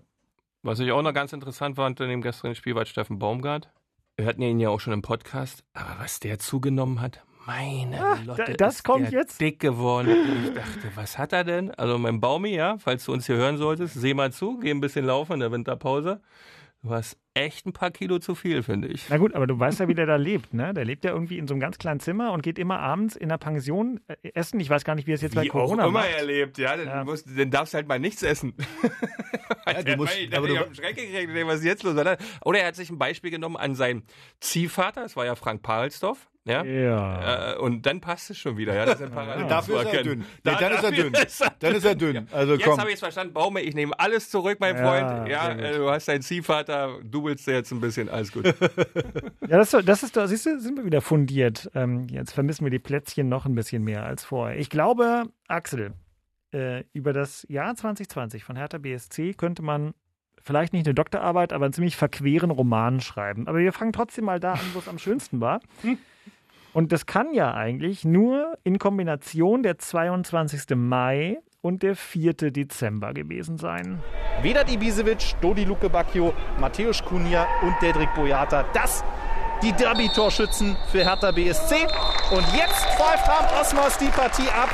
[0.63, 3.71] Was ich auch noch ganz interessant fand in dem gestrigen Spiel war Steffen Baumgart.
[4.17, 8.45] Wir hatten ihn ja auch schon im Podcast, aber was der zugenommen hat, meine Lotte,
[8.45, 9.41] da- das ist kommt der jetzt?
[9.41, 10.11] dick geworden.
[10.45, 11.71] Ich dachte, was hat er denn?
[11.71, 14.83] Also mein Baumi, ja, falls du uns hier hören solltest, seh mal zu, geh ein
[14.83, 16.21] bisschen laufen in der Winterpause.
[16.83, 19.07] Du hast echt ein paar Kilo zu viel, finde ich.
[19.11, 20.73] Na gut, aber du weißt ja, wie der da lebt, ne?
[20.73, 23.29] Der lebt ja irgendwie in so einem ganz kleinen Zimmer und geht immer abends in
[23.29, 24.59] der Pension äh, essen.
[24.61, 26.11] Ich weiß gar nicht, wie es jetzt bei Wie Corona auch immer macht.
[26.17, 26.77] er lebt, ja.
[26.77, 27.05] Dann, Ja.
[27.05, 28.55] Musst, dann darfst du halt mal nichts essen.
[29.67, 31.97] Ja, du musst, ich, aber ich du, einen Schreck gekriegt, was ist jetzt los?
[31.97, 32.17] Oder?
[32.45, 34.05] Oder er hat sich ein Beispiel genommen an seinen
[34.41, 36.30] Ziehvater, das war ja Frank Pahlsdorf.
[36.45, 36.65] Ja.
[36.65, 37.53] Ja.
[37.53, 38.87] Äh, und dann passt es schon wieder, ja.
[38.87, 40.19] Das sind Parallelen dafür zu ist er dünn.
[40.21, 41.15] Nee, dann ist er dafür dünn.
[41.15, 42.29] ist er Dann ist er dünn.
[42.33, 45.29] Also Jetzt habe ich es verstanden, Baume, ich nehme alles zurück, mein Ja, Freund.
[45.29, 48.47] Ja, äh, du hast deinen Ziehvater, du willst dir jetzt ein bisschen, alles gut.
[49.49, 51.71] Ja, das, ist doch- das ist doch, siehst du, sind wir wieder fundiert.
[51.75, 54.57] Ähm, jetzt vermissen wir die Plätzchen noch ein bisschen mehr als vorher.
[54.59, 55.93] Ich glaube, Axel,
[56.55, 59.93] äh, über das Jahr 2020 von Hertha BSC könnte man
[60.43, 63.47] vielleicht nicht eine Doktorarbeit, aber einen ziemlich verqueren Roman schreiben.
[63.49, 65.61] Aber wir fangen trotzdem mal da an, wo es am schönsten war.
[66.73, 70.77] Und das kann ja eigentlich nur in Kombination der 22.
[70.77, 72.35] Mai und der 4.
[72.35, 74.01] Dezember gewesen sein.
[74.43, 78.65] Vedat Ibisevic, Dodi Luke Bacchio, Mateusz Kunja und Dedrick Boyata.
[78.73, 79.05] Das
[79.63, 81.87] die Derby-Torschützen für Hertha BSC.
[82.31, 84.71] Und jetzt pfeift Harm Osmos die Partie ab.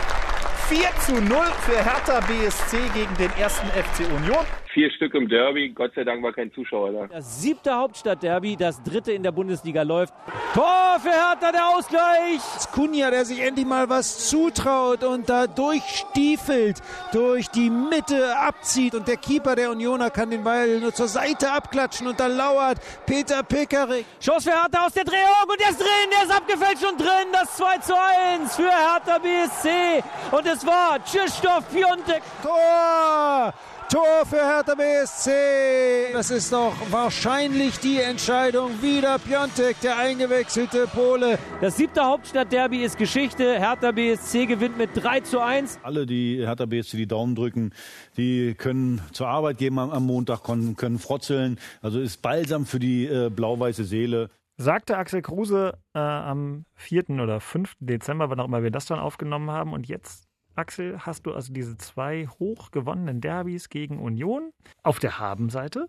[0.68, 4.44] 4 zu 0 für Hertha BSC gegen den ersten FC Union.
[4.76, 7.06] Vier Stück im Derby, Gott sei Dank war kein Zuschauer da.
[7.06, 10.12] Das siebte Hauptstadtderby, das dritte in der Bundesliga läuft.
[10.52, 12.42] Tor für Hertha, der Ausgleich.
[12.74, 19.08] Kunja, der sich endlich mal was zutraut und da durchstiefelt, durch die Mitte abzieht und
[19.08, 23.42] der Keeper der Unioner kann den Ball nur zur Seite abklatschen und da lauert Peter
[23.42, 24.04] Pickerick.
[24.20, 27.32] Chance für Hertha aus der Drehung und der ist drin, der ist abgefälscht und drin.
[27.32, 30.04] Das 2 zu 1 für Hertha BSC.
[30.32, 32.20] Und es war Krzysztof Piontek.
[32.42, 33.54] Tor!
[33.88, 36.12] Tor für Hertha BSC.
[36.12, 38.82] Das ist doch wahrscheinlich die Entscheidung.
[38.82, 41.38] Wieder Piontek, der eingewechselte Pole.
[41.60, 43.60] Das siebte Hauptstadtderby ist Geschichte.
[43.60, 45.78] Hertha BSC gewinnt mit 3 zu 1.
[45.84, 47.70] Alle, die Hertha BSC die Daumen drücken,
[48.16, 51.60] die können zur Arbeit gehen am, am Montag, können, können frotzeln.
[51.80, 54.30] Also ist balsam für die äh, blau-weiße Seele.
[54.58, 57.10] Sagte Axel Kruse äh, am 4.
[57.10, 57.74] oder 5.
[57.78, 59.72] Dezember, wann auch immer wir das dann aufgenommen haben.
[59.72, 60.25] Und jetzt,
[60.56, 65.88] Axel, hast du also diese zwei hoch gewonnenen Derbys gegen Union auf der Habenseite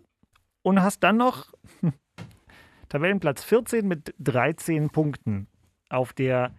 [0.62, 1.52] und hast dann noch
[2.88, 5.48] Tabellenplatz 14 mit 13 Punkten
[5.88, 6.54] auf der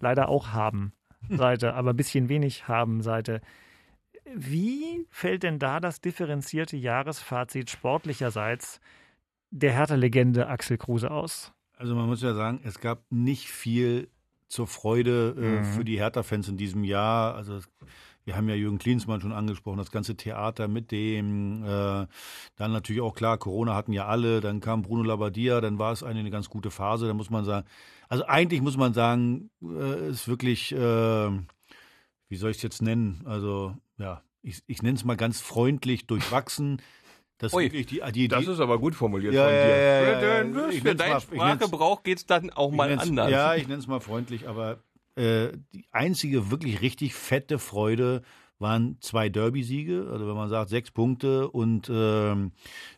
[0.00, 3.40] leider auch Haben-Seite, aber ein bisschen wenig Haben-Seite.
[4.34, 8.80] Wie fällt denn da das differenzierte Jahresfazit sportlicherseits
[9.50, 11.52] der Hertha-Legende Axel Kruse aus?
[11.76, 14.08] Also man muss ja sagen, es gab nicht viel
[14.54, 15.64] zur Freude äh, Mhm.
[15.64, 17.34] für die Hertha-Fans in diesem Jahr.
[17.34, 17.58] Also
[18.24, 21.62] wir haben ja Jürgen Klinsmann schon angesprochen, das ganze Theater mit dem.
[21.64, 22.06] Äh,
[22.56, 24.40] dann natürlich auch klar, Corona hatten ja alle.
[24.40, 27.06] Dann kam Bruno Labbadia, dann war es eine, eine ganz gute Phase.
[27.08, 27.66] Da muss man sagen,
[28.08, 30.76] also eigentlich muss man sagen, äh, ist wirklich, äh,
[32.28, 33.22] wie soll ich es jetzt nennen?
[33.24, 36.80] Also ja, ich, ich nenne es mal ganz freundlich durchwachsen.
[37.38, 39.58] Das Ui, wirklich die, die, Das ist aber gut formuliert Ja, von dir.
[39.58, 40.00] ja, ja, ja,
[40.44, 40.80] Für ja.
[40.80, 43.30] Für deinen Sprachgebrauch geht es dann auch mal anders.
[43.30, 44.78] Ja, ich nenne es mal freundlich, aber
[45.16, 48.22] äh, die einzige wirklich richtig fette Freude
[48.58, 50.08] waren zwei Derby-Siege.
[50.10, 52.52] Also wenn man sagt, sechs Punkte und ähm,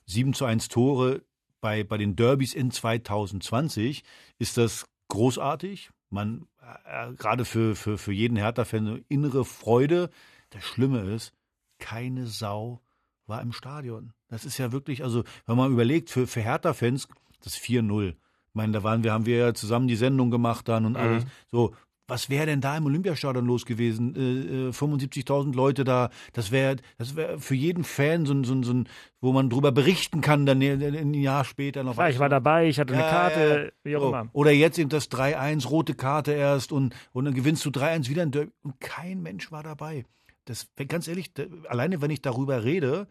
[0.04, 1.22] 7 zu 1 Tore
[1.60, 4.04] bei, bei den Derbys in 2020
[4.38, 5.90] ist das großartig.
[6.10, 6.46] Man,
[6.84, 10.10] äh, gerade für, für, für jeden Hertha-Fan eine innere Freude.
[10.50, 11.32] Das Schlimme ist,
[11.78, 12.80] keine Sau
[13.26, 14.12] war im Stadion.
[14.28, 17.08] Das ist ja wirklich, also wenn man überlegt, für, für Hertha-Fans,
[17.42, 18.08] das 4-0.
[18.10, 18.14] Ich
[18.54, 20.98] meine, da waren wir, haben wir ja zusammen die Sendung gemacht dann und Mhm.
[20.98, 21.24] alles.
[21.50, 21.74] So,
[22.08, 24.14] was wäre denn da im Olympiastadion los gewesen?
[24.14, 26.10] Äh, äh, 75.000 Leute da.
[26.32, 28.88] Das wäre das wär für jeden Fan so ein, so ein, so ein,
[29.20, 31.94] wo man drüber berichten kann, dann ein, ein Jahr später noch.
[31.94, 33.70] Klar, ich war dabei, ich hatte eine Ja, Karte, ja, ja.
[33.82, 34.28] wie auch immer.
[34.32, 38.22] Oder jetzt eben das 3-1, rote Karte erst und, und dann gewinnst du 3-1 wieder
[38.22, 38.52] ein Derby.
[38.62, 40.04] Und kein Mensch war dabei.
[40.46, 43.06] Das, ganz ehrlich, da, alleine wenn ich darüber rede,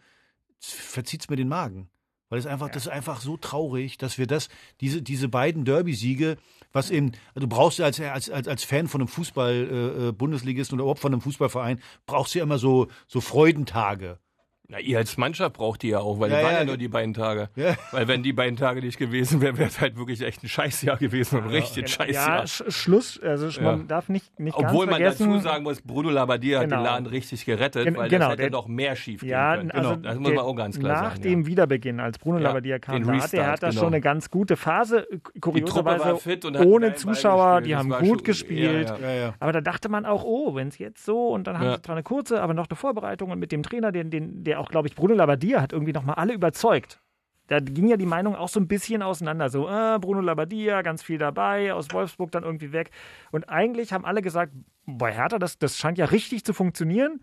[0.59, 1.89] verzieht es mir den Magen.
[2.29, 4.49] Weil es einfach, das ist einfach so traurig, dass wir das,
[4.81, 6.37] diese, diese beiden Derby-Siege,
[6.71, 11.01] was eben, du brauchst ja als, als, als, als Fan von einem Fußball-Bundesligisten oder überhaupt
[11.01, 14.19] von einem Fußballverein, brauchst du ja immer so, so Freudentage.
[14.67, 16.77] Na, ihr als Mannschaft braucht die ja auch, weil Ja, die waren ja, ja, nur
[16.77, 17.49] die beiden Tage.
[17.55, 17.75] Ja.
[17.91, 20.97] Weil wenn die beiden Tage nicht gewesen wären, wäre es halt wirklich echt ein Scheißjahr
[20.97, 21.43] gewesen.
[21.43, 22.39] Ein richtig Scheißjahr.
[22.39, 23.85] Ja, Sch Schluss, also man Ja.
[23.87, 26.77] darf nicht, nicht Obwohl ganz man dazu sagen muss, Bruno Labbadia hat Genau.
[26.77, 29.55] den Laden richtig gerettet, Gen- weil genau, das hätte der- noch mehr schief gehen Ja,
[29.57, 29.69] können.
[29.71, 31.21] also das muss der- man auch ganz klar nach sagen.
[31.21, 33.79] dem Wiederbeginn, als Bruno Ja, Labbadia kam, da hatte Restart, Hertha genau.
[33.81, 35.07] schon eine ganz gute Phase.
[35.41, 38.89] Kurioserweise und hat ohne Zuschauer, die haben gut gespielt.
[38.89, 39.33] Ja, Ja, ja.
[39.39, 41.75] Aber da dachte man auch, oh, wenn es jetzt so und dann haben Ja.
[41.75, 44.54] sie zwar eine kurze, aber noch eine Vorbereitung und mit dem Trainer, den, den, der
[44.55, 47.01] auch, glaube ich, Bruno Labbadia hat irgendwie nochmal alle überzeugt.
[47.47, 49.49] Da ging ja die Meinung auch so ein bisschen auseinander.
[49.49, 52.89] So, äh, Bruno Labbadia, ganz viel dabei, aus Wolfsburg dann irgendwie weg.
[53.31, 54.51] Und eigentlich haben alle gesagt,
[54.85, 57.21] bei Hertha, das, das scheint ja richtig zu funktionieren.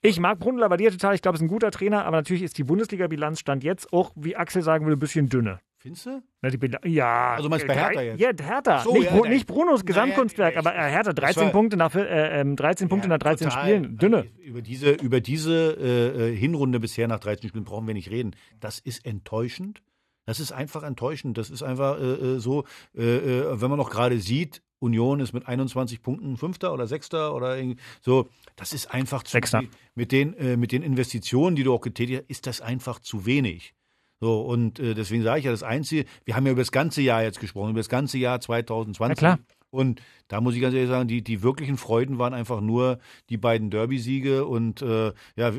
[0.00, 2.58] Ich mag Bruno Labbadia total, ich glaube, es ist ein guter Trainer, aber natürlich ist
[2.58, 5.60] die Bundesliga-Bilanz stand jetzt auch, wie Axel sagen würde, ein bisschen dünne.
[5.82, 6.22] Findest du?
[6.40, 7.34] Na, die Bilanz- ja.
[7.34, 8.20] Also meinst du bei Hertha jetzt?
[8.20, 8.78] Ja, Hertha.
[8.84, 12.40] So, nicht, ja, Bru- nicht Brunos Gesamtkunstwerk, aber äh, Hertha 13 war- Punkte nach, äh,
[12.40, 13.64] ähm, 13 Punkte nach 13 total.
[13.64, 13.98] Spielen.
[13.98, 14.26] Dünne.
[14.38, 18.36] Über diese, über diese äh, äh, Hinrunde bisher nach 13 Spielen brauchen wir nicht reden.
[18.60, 19.82] Das ist enttäuschend.
[20.24, 21.36] Das ist einfach enttäuschend.
[21.36, 26.00] Das ist einfach äh, äh, so, wenn man noch gerade sieht, Union ist mit 21
[26.00, 28.28] Punkten Fünfter oder Sechster oder irgendwie so.
[28.54, 29.64] Das ist einfach zu Sechster.
[29.96, 33.74] mit den mit den Investitionen, die du auch getätigt hast, ist das einfach zu wenig.
[34.22, 36.04] So und äh, deswegen sage ich ja das Einzige.
[36.24, 38.98] Wir haben ja über das ganze Jahr jetzt gesprochen, über das ganze Jahr 2020.
[39.00, 39.38] Na klar.
[39.70, 43.36] Und da muss ich ganz ehrlich sagen, die, die wirklichen Freuden waren einfach nur die
[43.36, 44.44] beiden Derby-Siege.
[44.44, 45.52] Und äh, ja,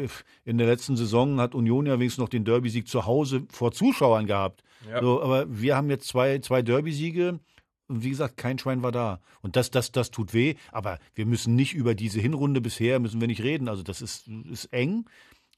[0.45, 4.27] in der letzten Saison hat Union ja wenigstens noch den Derby-Sieg zu Hause vor Zuschauern
[4.27, 4.63] gehabt.
[4.89, 5.01] Ja.
[5.01, 7.41] So, aber wir haben jetzt zwei, zwei Derby-Siege.
[7.87, 9.19] Und wie gesagt, kein Schwein war da.
[9.41, 10.55] Und das, das, das tut weh.
[10.71, 13.67] Aber wir müssen nicht über diese Hinrunde bisher, müssen wir nicht reden.
[13.67, 15.03] Also das ist, ist eng.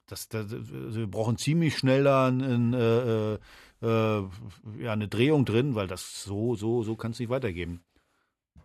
[0.07, 3.37] Das, das, wir brauchen ziemlich schnell da ein, äh, äh,
[3.81, 4.23] äh,
[4.79, 7.81] ja, eine Drehung drin, weil das so, so, so kann es nicht weitergehen.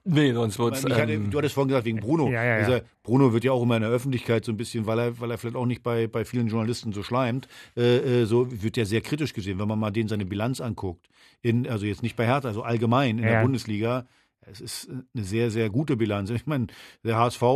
[0.04, 0.82] Nee, sonst Ich wird's.
[0.84, 2.26] hatte, Ähm, du hattest vorhin gesagt, wegen Bruno.
[2.30, 2.58] Ja, ja, ja.
[2.60, 5.30] Dieser Bruno wird ja auch immer in der Öffentlichkeit so ein bisschen, weil er, weil
[5.30, 8.86] er vielleicht auch nicht bei, bei vielen Journalisten so schleimt, äh, äh, so wird ja
[8.86, 11.06] sehr kritisch gesehen, wenn man mal den seine Bilanz anguckt.
[11.42, 13.30] In, also jetzt nicht bei Hertha, also allgemein in Ja.
[13.32, 14.06] der Bundesliga.
[14.46, 16.30] Es ist eine sehr, sehr gute Bilanz.
[16.30, 16.68] Ich meine,
[17.04, 17.46] der HSV äh,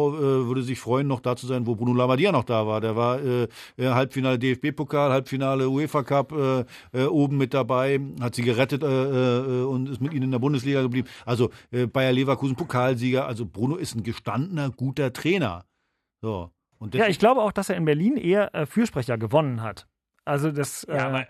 [0.47, 2.81] würde sich freuen, noch da zu sein, wo Bruno Labbadia noch da war.
[2.83, 8.35] Der war äh, äh, Halbfinale DFB-Pokal, Halbfinale UEFA Cup äh, äh, oben mit dabei, hat
[8.35, 11.09] sie gerettet äh, äh, und ist mit ihnen in der Bundesliga geblieben.
[11.25, 13.27] Also äh, Bayer Leverkusen Pokalsieger.
[13.27, 15.65] Also Bruno ist ein gestandener, guter Trainer.
[16.21, 16.51] So.
[16.79, 19.87] Und Ja, ich glaube auch, dass er in Berlin eher äh, Fürsprecher gewonnen hat.
[20.27, 20.85] Also das.
[20.85, 21.27] Äh, ja, aber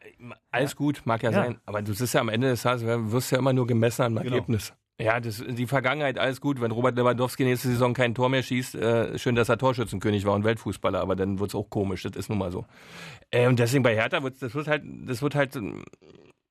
[0.50, 1.44] alles gut, mag ja, Ja.
[1.44, 1.60] sein.
[1.64, 4.16] Aber du bist ja am Ende des Tages, du wirst ja immer nur gemessen am
[4.16, 4.34] Genau.
[4.34, 4.72] Ergebnis.
[5.00, 6.60] Ja, das, die Vergangenheit, alles gut.
[6.60, 10.34] Wenn Robert Lewandowski nächste Saison kein Tor mehr schießt, äh, schön, dass er Torschützenkönig war
[10.34, 12.04] und Weltfußballer, aber dann wird's auch komisch.
[12.04, 12.64] Das ist nun mal so.
[13.32, 15.84] Äh, und deswegen bei Hertha wird das wird halt, das wird halt, ähm,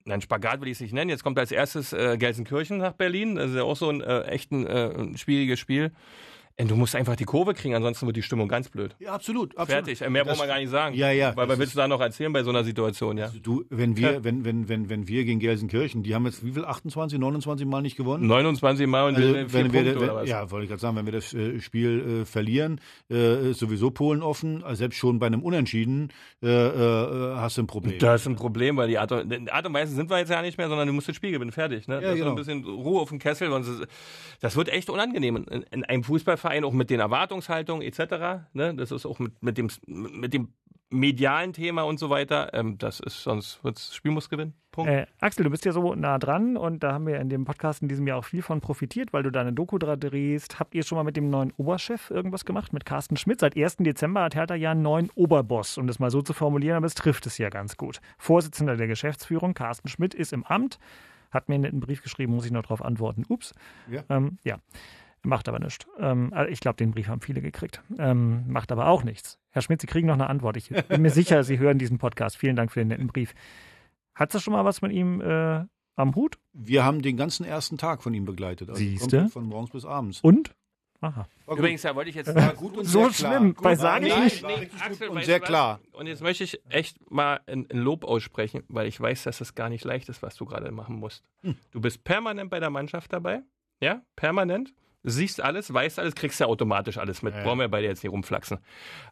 [0.06, 1.10] Nein, Spagat will ich es nicht nennen.
[1.10, 3.36] Jetzt kommt als erstes äh, Gelsenkirchen nach Berlin.
[3.36, 5.94] Das ist ja auch so ein äh, echt ein, äh, schwieriges Spiel.
[6.56, 8.96] Du musst einfach die Kurve kriegen, ansonsten wird die Stimmung ganz blöd.
[9.00, 9.58] Ja, absolut.
[9.58, 9.86] absolut.
[9.86, 10.08] Fertig.
[10.08, 10.96] Mehr Das- braucht man gar nicht sagen.
[10.96, 11.36] Ja, ja.
[11.36, 13.32] Weil was willst du da noch erzählen bei so einer Situation, ja?
[13.42, 16.64] Du, wenn wir, wenn, wenn, wenn, wenn wir gegen Gelsenkirchen, die haben jetzt wie viel,
[16.64, 18.28] 28, 29 Mal nicht gewonnen?
[18.28, 20.30] 29 Mal und Also, wenn wir, Punkte wenn, oder was?
[20.30, 23.90] ja, wollte ich gerade sagen, wenn wir das äh, Spiel äh, verlieren, äh, ist sowieso
[23.90, 24.64] Polen offen.
[24.64, 26.10] Also selbst schon bei einem Unentschieden
[26.44, 27.98] äh, äh, hast du ein Problem.
[27.98, 30.42] Das ist ein Problem, weil die Art und, Art und Weise sind wir jetzt ja
[30.44, 31.88] nicht mehr, sondern du musst das Spiel gewinnen, fertig.
[31.88, 31.96] Ne?
[31.96, 32.32] Ja, das ist so genau.
[32.32, 33.50] ein bisschen Ruhe auf dem Kessel.
[33.50, 33.84] Sonst ist,
[34.40, 35.36] das wird echt unangenehm.
[35.50, 36.04] In, in einem
[36.44, 38.46] Fußballverein, auch mit den Erwartungshaltungen etc.
[38.54, 38.76] Ne?
[38.76, 40.50] Das ist auch mit, mit, dem, mit dem
[40.90, 42.54] medialen Thema und so weiter.
[42.54, 44.54] Ähm, das ist, sonst wird das Spiel muss gewinnen.
[44.72, 44.92] Punkt.
[44.92, 47.82] Äh, Axel, du bist ja so nah dran und da haben wir in dem Podcast
[47.82, 50.60] in diesem Jahr auch viel von profitiert, weil du da eine Doku dran drehst.
[50.60, 53.40] Habt ihr schon mal mit dem neuen Oberchef irgendwas gemacht, mit Carsten Schmidt?
[53.40, 53.78] Seit 1.
[53.78, 56.96] Dezember hat Hertha ja einen neuen Oberboss, um das mal so zu formulieren, aber es
[56.96, 58.00] trifft es ja ganz gut.
[58.18, 60.80] Vorsitzender der Geschäftsführung, Carsten Schmidt, ist im Amt,
[61.32, 63.26] hat mir einen Brief geschrieben, muss ich noch darauf antworten.
[63.30, 63.54] Ups.
[63.90, 64.04] Ja.
[64.10, 64.58] Ähm, ja.
[65.26, 65.86] Macht aber nichts.
[66.00, 67.82] Ähm, also ich glaube, den Brief haben viele gekriegt.
[67.98, 69.40] Ähm, macht aber auch nichts.
[69.52, 70.58] Herr Schmidt, Sie kriegen noch eine Antwort.
[70.58, 72.36] Ich bin mir sicher, Sie hören diesen Podcast.
[72.38, 73.34] Vielen Dank für den netten Brief.
[74.16, 75.64] Hat das schon mal was mit ihm äh,
[75.96, 76.38] am Hut?
[76.52, 78.70] Wir haben den ganzen ersten Tag von ihm begleitet.
[78.70, 79.30] Also Siehste?
[79.30, 80.20] Von morgens bis abends.
[80.22, 80.54] Und?
[81.00, 81.28] Aha.
[81.50, 83.32] Übrigens, da wollte ich jetzt War gut und So sehr klar.
[83.38, 84.44] schlimm, Gut, bei sage ich nein, nicht.
[84.46, 85.50] richtig gut und sehr du was?
[85.50, 85.80] klar.
[85.92, 89.54] Und jetzt möchte ich echt mal ein, ein Lob aussprechen, weil ich weiß, dass das
[89.54, 91.24] gar nicht leicht ist, was du gerade machen musst.
[91.42, 91.56] Hm.
[91.72, 93.42] Du bist permanent bei der Mannschaft dabei.
[93.82, 94.74] Ja, permanent.
[95.06, 97.34] Siehst alles, weißt alles, kriegst ja automatisch alles mit.
[97.36, 97.44] Ja.
[97.44, 98.60] Brauchen wir bei dir jetzt nicht rumflachsen.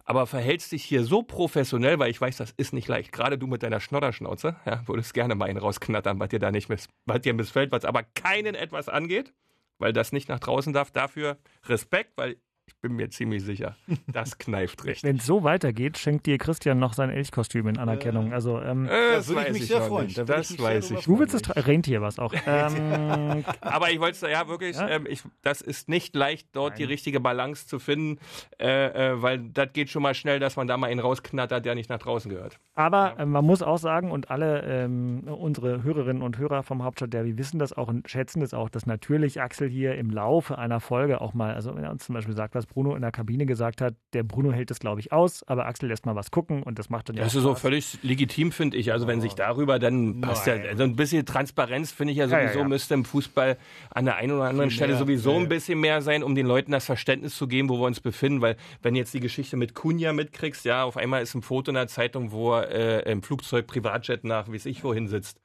[0.06, 3.12] Aber verhältst dich hier so professionell, weil ich weiß, das ist nicht leicht.
[3.12, 6.70] Gerade du mit deiner Schnodderschnauze, ja, würdest gerne mal einen rausknattern, was dir da nicht
[6.70, 9.34] miss, was dir missfällt, was aber keinen etwas angeht,
[9.80, 10.92] weil das nicht nach draußen darf.
[10.92, 12.38] Dafür Respekt, weil
[12.82, 13.76] bin mir ziemlich sicher.
[14.08, 15.04] Das kneift richtig.
[15.04, 18.34] Wenn es so weitergeht, schenkt dir Christian noch sein Elchkostüm in Anerkennung.
[18.34, 20.12] Also, ähm, Äh, das würde ich mich ich sehr freuen.
[20.14, 22.34] Da Das ich weiß ich du willst es Rentier was auch.
[22.52, 24.90] Ähm, Aber ich wollte ja wirklich, Ja?
[24.90, 28.20] Ähm, ich, das ist nicht leicht, dort die richtige Balance zu finden,
[28.60, 31.76] äh, äh, weil das geht schon mal schnell, dass man da mal einen rausknattert, der
[31.76, 32.60] nicht nach draußen gehört.
[32.76, 37.38] Aber äh, man muss auch sagen, und alle ähm, unsere Hörerinnen und Hörer vom Hauptstadtderby
[37.38, 41.22] wissen das auch und schätzen das auch, dass natürlich Axel hier im Laufe einer Folge
[41.22, 43.82] auch mal, also wenn er uns zum Beispiel sagt, was Bruno in der Kabine gesagt
[43.82, 46.80] hat, der Bruno hält das, glaube ich, aus, aber Axel lässt mal was gucken und
[46.80, 48.94] das macht dann ja Das ist so völlig legitim, finde ich.
[48.94, 52.40] Also wenn sich darüber dann passt ja, also ein bisschen Transparenz finde ich ja Ja,
[52.40, 52.68] ja, sowieso ja.
[52.68, 53.58] müsste im Fußball
[53.90, 56.46] an der einen oder anderen Viel Stelle mehr, sowieso ein bisschen mehr sein, um den
[56.46, 58.42] Leuten das Verständnis zu geben, wo wir uns befinden.
[58.42, 61.76] Weil wenn jetzt die Geschichte mit Kunja mitkriegst, ja, auf einmal ist ein Foto in
[61.76, 65.42] der Zeitung, wo er äh, im Flugzeug Privatjet nach, wie es ich wohin sitzt.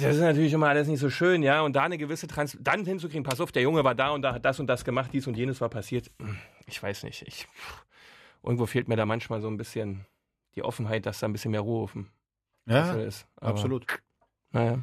[0.00, 1.60] Das ist natürlich immer alles nicht so schön, ja.
[1.60, 4.34] Und da eine gewisse Trans dann hinzukriegen, pass auf, der Junge war da und da
[4.34, 6.10] hat das und das gemacht, dies und jenes war passiert.
[6.66, 7.22] Ich weiß nicht.
[7.26, 7.46] Ich,
[8.42, 10.06] irgendwo fehlt mir da manchmal so ein bisschen
[10.54, 12.08] die Offenheit, dass da ein bisschen mehr Ruhe auf dem
[12.66, 13.26] Ja, ist.
[13.36, 13.86] Aber, absolut.
[14.52, 14.78] Naja.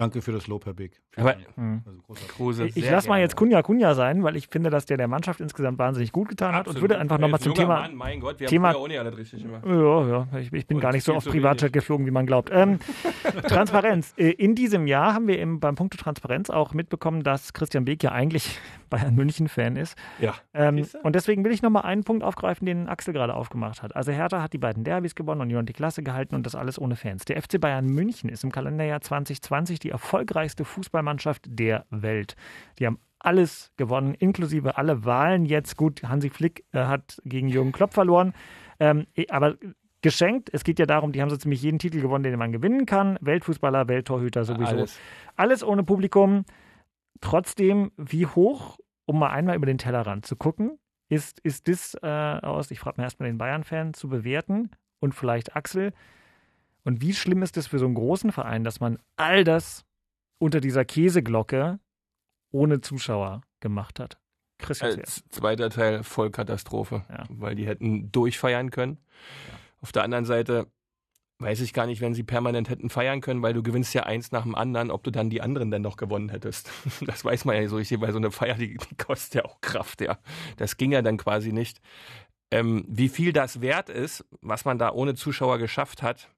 [0.00, 0.98] Danke für das Lob, Herr Beck.
[1.14, 1.46] Aber Dank.
[1.56, 1.82] Hm.
[1.86, 2.26] Also.
[2.28, 2.66] Kruse.
[2.74, 5.78] Ich, lasse mal jetzt Kunja Kunja sein, weil ich finde, dass der der Mannschaft insgesamt
[5.78, 6.82] wahnsinnig gut getan hat und Absolut.
[6.82, 7.80] würde einfach nochmal zum Thema.
[7.82, 9.62] Mann, mein Gott, wir Thema- haben auch nicht alles richtig gemacht.
[9.66, 11.72] Ja, ja, ich, ich bin Und gar nicht so oft zu Privatjet wenig.
[11.74, 12.50] geflogen, wie man glaubt.
[12.50, 12.78] Ähm,
[13.46, 14.14] Transparenz.
[14.16, 18.02] Äh, In diesem Jahr haben wir im, beim Punkto Transparenz auch mitbekommen, dass Christian Beek
[18.02, 18.58] ja eigentlich
[18.90, 19.96] Bayern München-Fan ist.
[20.18, 20.34] Ja.
[20.54, 23.94] Ähm, und deswegen will ich nochmal einen Punkt aufgreifen, den Axel gerade aufgemacht hat.
[23.94, 26.78] Also Hertha hat die beiden Derbys gewonnen und Union die Klasse gehalten und das alles
[26.80, 27.24] ohne Fans.
[27.24, 32.36] Der FC Bayern München ist im Kalenderjahr 2020 die erfolgreichste Fußballmannschaft der Welt.
[32.78, 35.76] Die haben alles gewonnen, inklusive alle Wahlen jetzt.
[35.76, 38.32] Gut, Hansi Flick äh, hat gegen Jürgen Klopp verloren.
[38.78, 39.56] Ähm, aber
[40.02, 42.86] geschenkt, es geht ja darum, die haben so ziemlich jeden Titel gewonnen, den man gewinnen
[42.86, 43.18] kann.
[43.20, 44.70] Weltfußballer, Welttorhüter sowieso.
[44.72, 44.98] Alles.
[45.36, 46.44] Alles ohne Publikum.
[47.20, 50.78] Trotzdem, wie hoch, um mal einmal über den Tellerrand zu gucken,
[51.10, 55.54] ist, ist das äh, aus, ich frage mal erstmal den Bayern-Fan, zu bewerten und vielleicht
[55.54, 55.92] Axel.
[56.84, 59.84] Und wie schlimm ist es für so einen großen Verein, dass man all das
[60.38, 61.78] unter dieser Käseglocke
[62.52, 64.18] ohne Zuschauer gemacht hat?
[64.58, 64.98] Christian.
[65.00, 67.24] Als zweiter Teil Vollkatastrophe, Ja.
[67.30, 68.98] weil die hätten durchfeiern können.
[69.80, 70.66] Auf der anderen Seite
[71.38, 74.30] weiß ich gar nicht, wenn sie permanent hätten feiern können, weil du gewinnst ja eins
[74.30, 76.70] nach dem anderen, ob du dann die anderen denn noch gewonnen hättest.
[77.06, 79.60] Das weiß man ja so richtig, weil so eine Feier, die, die kostet ja auch
[79.62, 80.18] Kraft, ja.
[80.58, 81.80] Das ging ja dann quasi nicht.
[82.50, 86.28] Ähm, wie viel das wert ist, was man da ohne Zuschauer geschafft hat,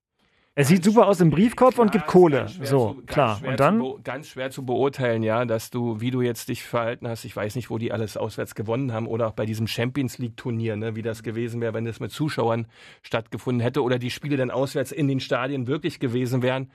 [0.55, 2.37] Es sieht super aus im Briefkopf und Klar, gibt ist Kohle.
[2.41, 3.41] ganz schwer So, zu- klar.
[3.43, 7.09] Und dann, Zu, ganz schwer zu beurteilen, ja, dass du, wie du jetzt dich verhalten
[7.09, 10.19] hast, ich weiß nicht, wo die alles auswärts gewonnen haben oder auch bei diesem Champions
[10.19, 12.67] League-Turnier, ne, wie das gewesen wäre, wenn es mit Zuschauern
[13.01, 16.71] stattgefunden hätte oder die Spiele dann auswärts in den Stadien wirklich gewesen wären.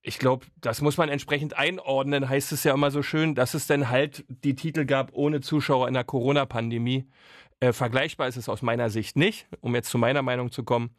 [0.00, 3.66] Ich glaube, das muss man entsprechend einordnen, heißt es ja immer so schön, dass es
[3.66, 7.04] dann halt die Titel gab ohne Zuschauer in der Corona-Pandemie.
[7.60, 10.90] Äh, vergleichbar ist es aus meiner Sicht nicht, um jetzt zu meiner Meinung zu kommen,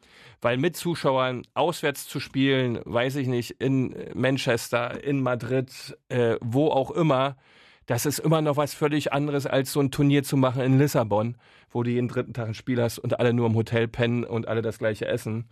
[0.42, 6.68] weil mit Zuschauern auswärts zu spielen, weiß ich nicht, in Manchester, in Madrid, äh, wo
[6.68, 7.36] auch immer,
[7.86, 11.38] das ist immer noch was völlig anderes, als so ein Turnier zu machen in Lissabon,
[11.70, 14.46] wo du jeden dritten Tag ein Spiel hast und alle nur im Hotel pennen und
[14.46, 15.48] alle das gleiche essen.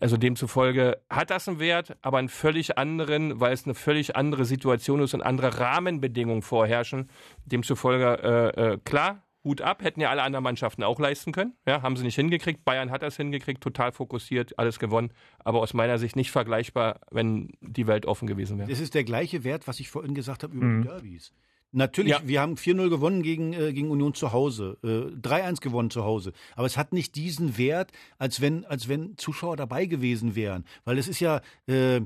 [0.00, 4.46] Also demzufolge hat das einen Wert, aber einen völlig anderen, weil es eine völlig andere
[4.46, 7.10] Situation ist und andere Rahmenbedingungen vorherrschen.
[7.44, 11.54] Demzufolge, äh, äh, klar, Hut ab, hätten ja alle anderen Mannschaften auch leisten können.
[11.66, 12.64] Ja, haben sie nicht hingekriegt.
[12.64, 15.10] Bayern hat das hingekriegt, total fokussiert, alles gewonnen.
[15.38, 18.68] Aber aus meiner Sicht nicht vergleichbar, wenn die Welt offen gewesen wäre.
[18.68, 20.82] Das ist der gleiche Wert, was ich vorhin gesagt habe über Mhm.
[20.82, 21.32] die Derbys.
[21.72, 22.20] Natürlich, Ja.
[22.24, 26.32] wir haben 4-0 gewonnen gegen, äh, gegen Union zu Hause, äh, 3-1 gewonnen zu Hause.
[26.54, 30.64] Aber es hat nicht diesen Wert, als wenn, als wenn Zuschauer dabei gewesen wären.
[30.84, 32.00] Weil es ist ja, äh,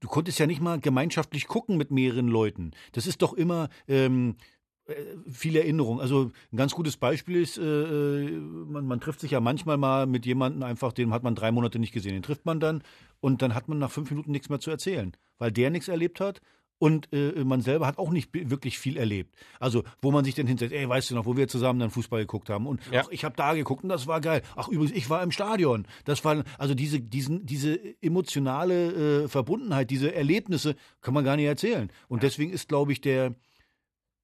[0.00, 2.70] du konntest ja nicht mal gemeinschaftlich gucken mit mehreren Leuten.
[2.92, 3.68] Das ist doch immer.
[3.88, 4.36] Ähm,
[4.86, 4.94] äh,
[5.30, 6.00] viel Erinnerung.
[6.00, 10.06] Also ein ganz gutes Beispiel ist, äh, äh, man, man trifft sich ja manchmal mal
[10.06, 12.14] mit jemandem einfach, den hat man drei Monate nicht gesehen.
[12.14, 12.82] Den trifft man dann
[13.20, 16.20] und dann hat man nach fünf Minuten nichts mehr zu erzählen, weil der nichts erlebt
[16.20, 16.40] hat
[16.78, 19.34] und äh, man selber hat auch nicht wirklich viel erlebt.
[19.58, 22.20] Also wo man sich dann hinsetzt, ey, weißt du noch, wo wir zusammen dann Fußball
[22.20, 23.00] geguckt haben und Ja.
[23.02, 24.42] ach, ich habe da geguckt und das war geil.
[24.56, 25.86] Ach übrigens, ich war im Stadion.
[26.04, 31.46] Das war also diese diesen diese emotionale äh, Verbundenheit, diese Erlebnisse kann man gar nicht
[31.46, 31.90] erzählen.
[32.08, 33.34] Und deswegen ist, glaube ich, der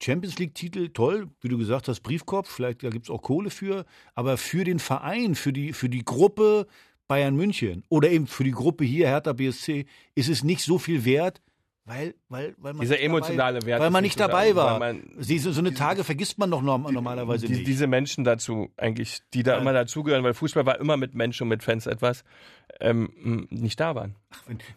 [0.03, 3.85] Champions League-Titel toll, wie du gesagt hast, Briefkopf, vielleicht da gibt es auch Kohle für,
[4.15, 6.67] aber für den Verein, für die, für die Gruppe
[7.07, 9.85] Bayern München oder eben für die Gruppe hier Hertha BSC
[10.15, 11.41] ist es nicht so viel wert,
[11.85, 14.79] Weil, weil, weil man Dieser nicht emotionale dabei, Wert Weil man nicht dabei da, war.
[14.79, 17.67] man- Sie, so, so eine Tage vergisst man doch norm normalerweise die, nicht.
[17.67, 21.49] diese Menschen dazu eigentlich, die da immer dazugehören, weil Fußball war immer mit Menschen und
[21.49, 22.23] mit Fans etwas,
[22.79, 24.15] ähm, nicht da waren.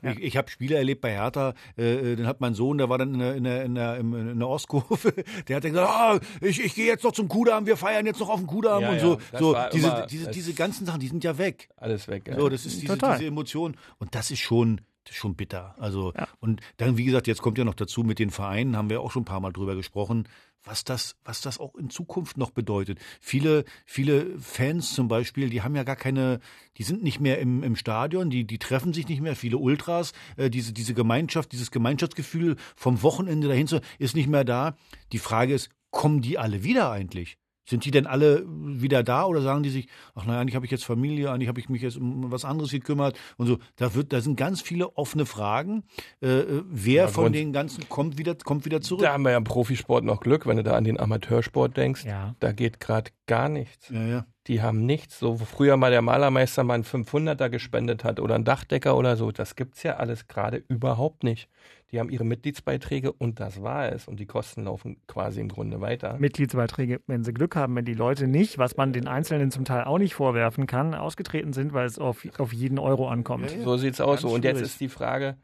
[0.02, 2.98] Ich, ich habe Spiele erlebt bei Hertha, äh, äh, dann hat mein Sohn, der war
[2.98, 5.12] dann in der, in der, in der, in der Ostkurve,
[5.48, 8.18] der hat dann gesagt, ah, ich, ich gehe jetzt noch zum Kudamm, wir feiern jetzt
[8.18, 9.18] noch auf dem Kudamm Ja, und ja, so.
[9.38, 11.68] so diese, immer- diese, diese ganzen Sachen, die sind ja weg.
[11.76, 12.28] Alles weg.
[12.36, 13.76] So, das ist diese, diese Emotion.
[13.98, 14.80] Und das ist schon,
[15.12, 15.74] schon bitter.
[15.78, 19.00] Also, und dann, wie gesagt, jetzt kommt ja noch dazu mit den Vereinen, haben wir
[19.00, 20.28] auch schon ein paar Mal drüber gesprochen,
[20.66, 22.98] was das, was das auch in Zukunft noch bedeutet.
[23.20, 26.40] Viele, viele Fans zum Beispiel, die haben ja gar keine,
[26.76, 29.36] die sind nicht mehr im, im Stadion, die, die treffen sich nicht mehr.
[29.36, 34.44] Viele Ultras, äh, diese, diese Gemeinschaft, dieses Gemeinschaftsgefühl vom Wochenende dahin zu, ist nicht mehr
[34.44, 34.76] da.
[35.12, 37.38] Die Frage ist, kommen die alle wieder eigentlich?
[37.68, 40.70] Sind die denn alle wieder da oder sagen die sich, ach naja, eigentlich habe ich
[40.70, 43.58] jetzt Familie, eigentlich habe ich mich jetzt um was anderes gekümmert und so.
[43.74, 45.82] Da wird, da sind ganz viele offene Fragen.
[46.22, 49.02] Äh, äh, wer Ja, von den ganzen kommt wieder, kommt wieder zurück?
[49.02, 52.04] Da haben wir ja im Profisport noch Glück, wenn du da an den Amateursport denkst.
[52.04, 52.36] Ja.
[52.38, 53.88] Da geht gerade gar nichts.
[53.90, 54.26] Ja, ja.
[54.46, 55.18] Die haben nichts.
[55.18, 59.16] So wo früher mal der Malermeister mal einen 500er gespendet hat oder ein Dachdecker oder
[59.16, 59.32] so.
[59.32, 61.48] Das gibt's ja alles gerade überhaupt nicht.
[61.92, 64.08] Die haben ihre Mitgliedsbeiträge und das war es.
[64.08, 66.16] Und die Kosten laufen quasi im Grunde weiter.
[66.18, 69.84] Mitgliedsbeiträge, wenn sie Glück haben, wenn die Leute nicht, was man den Einzelnen zum Teil
[69.84, 73.50] auch nicht vorwerfen kann, ausgetreten sind, weil es auf, auf jeden Euro ankommt.
[73.62, 74.22] So sieht's aus.
[74.22, 74.28] So.
[74.30, 75.36] Und jetzt ist die Frage,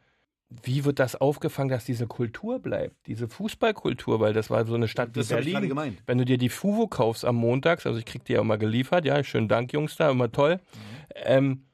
[0.65, 4.89] wie wird das aufgefangen, dass diese Kultur bleibt, diese Fußballkultur, weil das war so eine
[4.89, 5.69] Stadt Das wie Berlin.
[5.69, 6.03] gemeint.
[6.07, 9.05] Wenn du dir die Fuvo kaufst am Montags, also ich krieg die ja immer geliefert,
[9.05, 10.61] ja, schönen Dank, Jungs, da, immer toll.
[11.15, 11.67] Ähm,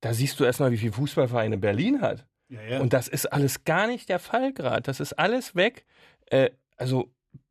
[0.00, 2.24] da siehst du erstmal, wie viel Fußballvereine Berlin hat.
[2.48, 2.80] Ja, ja.
[2.80, 4.82] Und das ist alles gar nicht der Fall gerade.
[4.82, 5.84] Das ist alles weg.
[6.26, 7.10] Äh, also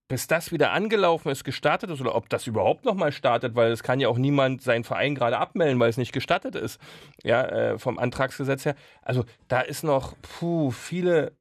[0.09, 3.71] bis das wieder angelaufen ist, gestartet ist oder ob das überhaupt noch mal startet, weil
[3.73, 6.79] es kann ja auch niemand seinen Verein gerade abmelden, weil es nicht gestattet ist,
[7.23, 8.75] ja, äh, vom Antragsgesetz her.
[9.01, 11.35] Also da ist noch puh, viele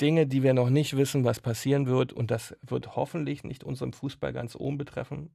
[0.00, 3.92] Dinge, die wir noch nicht wissen, was passieren wird und das wird hoffentlich nicht unseren
[3.92, 5.30] Fußball ganz oben betreffen.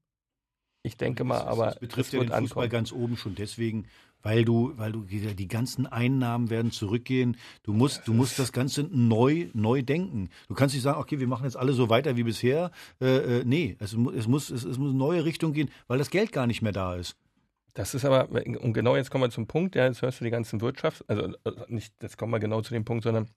[0.83, 2.69] Ich denke mal, Das- aber das betrifft es ja den Fußball ankommen.
[2.69, 3.87] ganz oben schon deswegen,
[4.25, 7.37] weil du, weil du die ganzen Einnahmen werden zurückgehen.
[7.61, 10.29] Du musst, du musst das Ganze neu, neu denken.
[10.47, 12.71] Du kannst nicht sagen, okay, wir machen jetzt alle so weiter wie bisher.
[12.99, 16.09] Äh, äh, nee, es, es muss, es, es muss eine neue Richtung gehen, weil das
[16.09, 17.15] Geld gar nicht mehr da ist.
[17.75, 20.31] Das ist aber, und genau jetzt kommen wir zum Punkt, ja, jetzt hörst du die
[20.31, 23.29] ganzen Wirtschafts-, also äh, nicht, jetzt kommen wir genau zu dem Punkt, sondern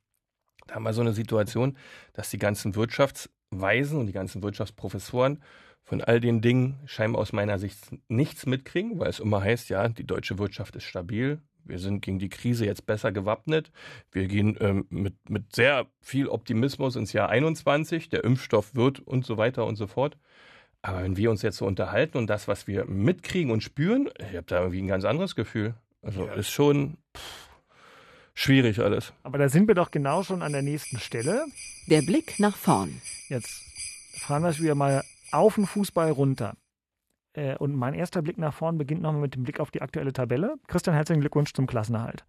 [0.68, 1.76] da haben wir so eine Situation,
[2.14, 5.43] dass die ganzen Wirtschaftsweisen und die ganzen Wirtschaftsprofessoren
[5.89, 7.78] von all den Dingen scheinbar aus meiner Sicht
[8.09, 12.18] nichts mitkriegen, weil es immer heißt, ja, die deutsche Wirtschaft ist stabil, wir sind gegen
[12.18, 13.70] die Krise jetzt besser gewappnet,
[14.12, 19.24] wir gehen ähm, mit, mit sehr viel Optimismus ins Jahr 21, der Impfstoff wird und
[19.24, 20.18] so weiter und so fort.
[20.82, 24.36] Aber wenn wir uns jetzt so unterhalten und das, was wir mitkriegen und spüren, ich
[24.36, 25.74] habe da irgendwie ein ganz anderes Gefühl.
[26.03, 27.49] Also ist schon pff,
[28.34, 29.12] schwierig alles.
[29.22, 31.47] Aber da sind wir doch genau schon an der nächsten Stelle.
[31.89, 33.01] Der Blick nach vorn.
[33.28, 33.51] Jetzt
[34.20, 35.03] fahren wir es wieder mal
[35.33, 36.55] auf den Fußball runter.
[37.35, 40.12] Äh, Und mein erster Blick nach vorn beginnt nochmal mit dem Blick auf die aktuelle
[40.12, 40.57] Tabelle.
[40.66, 42.24] Christian, herzlichen Glückwunsch zum Klassenerhalt.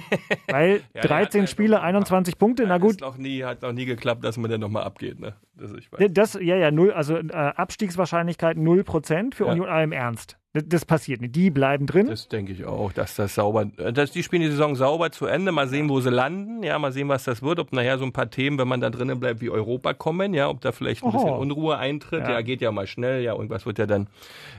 [0.48, 3.00] Weil Ja, 13 ja, Spiele, 21 Punkte, na gut.
[3.00, 5.20] Noch nie, hat noch nie geklappt, dass man dann nochmal abgeht.
[5.20, 5.34] Ne?
[5.54, 6.08] Das, ich weiß.
[6.12, 9.52] Das, ja, ja, null, also äh, Abstiegswahrscheinlichkeit 0% für Ja.
[9.52, 10.38] Union, aber im Ernst.
[10.52, 11.36] Das, das passiert nicht.
[11.36, 12.06] Die bleiben drin.
[12.06, 15.26] Das denke ich auch, dass das sauber, äh, dass die spielen die Saison sauber zu
[15.26, 15.52] Ende.
[15.52, 16.62] Mal sehen, wo sie landen.
[16.62, 17.58] Ja, mal sehen, was das wird.
[17.58, 20.32] Ob nachher so ein paar Themen, wenn man da drinnen bleibt, wie Europa kommen.
[20.34, 21.18] Ja, ob da vielleicht ein Oho.
[21.18, 22.22] bisschen Unruhe eintritt.
[22.22, 22.30] Ja.
[22.32, 22.40] Ja.
[22.40, 23.22] geht ja mal schnell.
[23.22, 24.08] Ja, irgendwas wird ja dann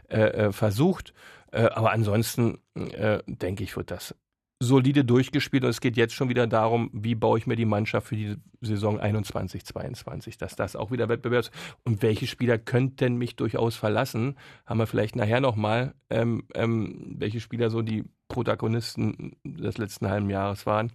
[0.10, 1.14] äh, äh, versucht.
[1.52, 4.14] Äh, aber ansonsten äh, denke ich, wird das
[4.60, 8.08] solide durchgespielt und es geht jetzt schon wieder darum, wie baue ich mir die Mannschaft
[8.08, 11.52] für die Saison 21, 22, dass das auch wieder Wettbewerbs
[11.84, 14.36] und welche Spieler könnten mich durchaus verlassen,
[14.66, 20.30] haben wir vielleicht nachher nochmal, ähm, ähm, welche Spieler so die Protagonisten des letzten halben
[20.30, 20.92] Jahres waren.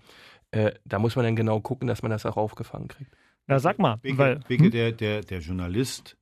[0.51, 3.15] Äh, da muss man dann genau gucken, dass man das auch aufgefangen kriegt.
[3.47, 3.97] Na, sag mal.
[3.97, 4.71] Beke, weil, Beke hm?
[4.71, 6.17] der, der, der Journalist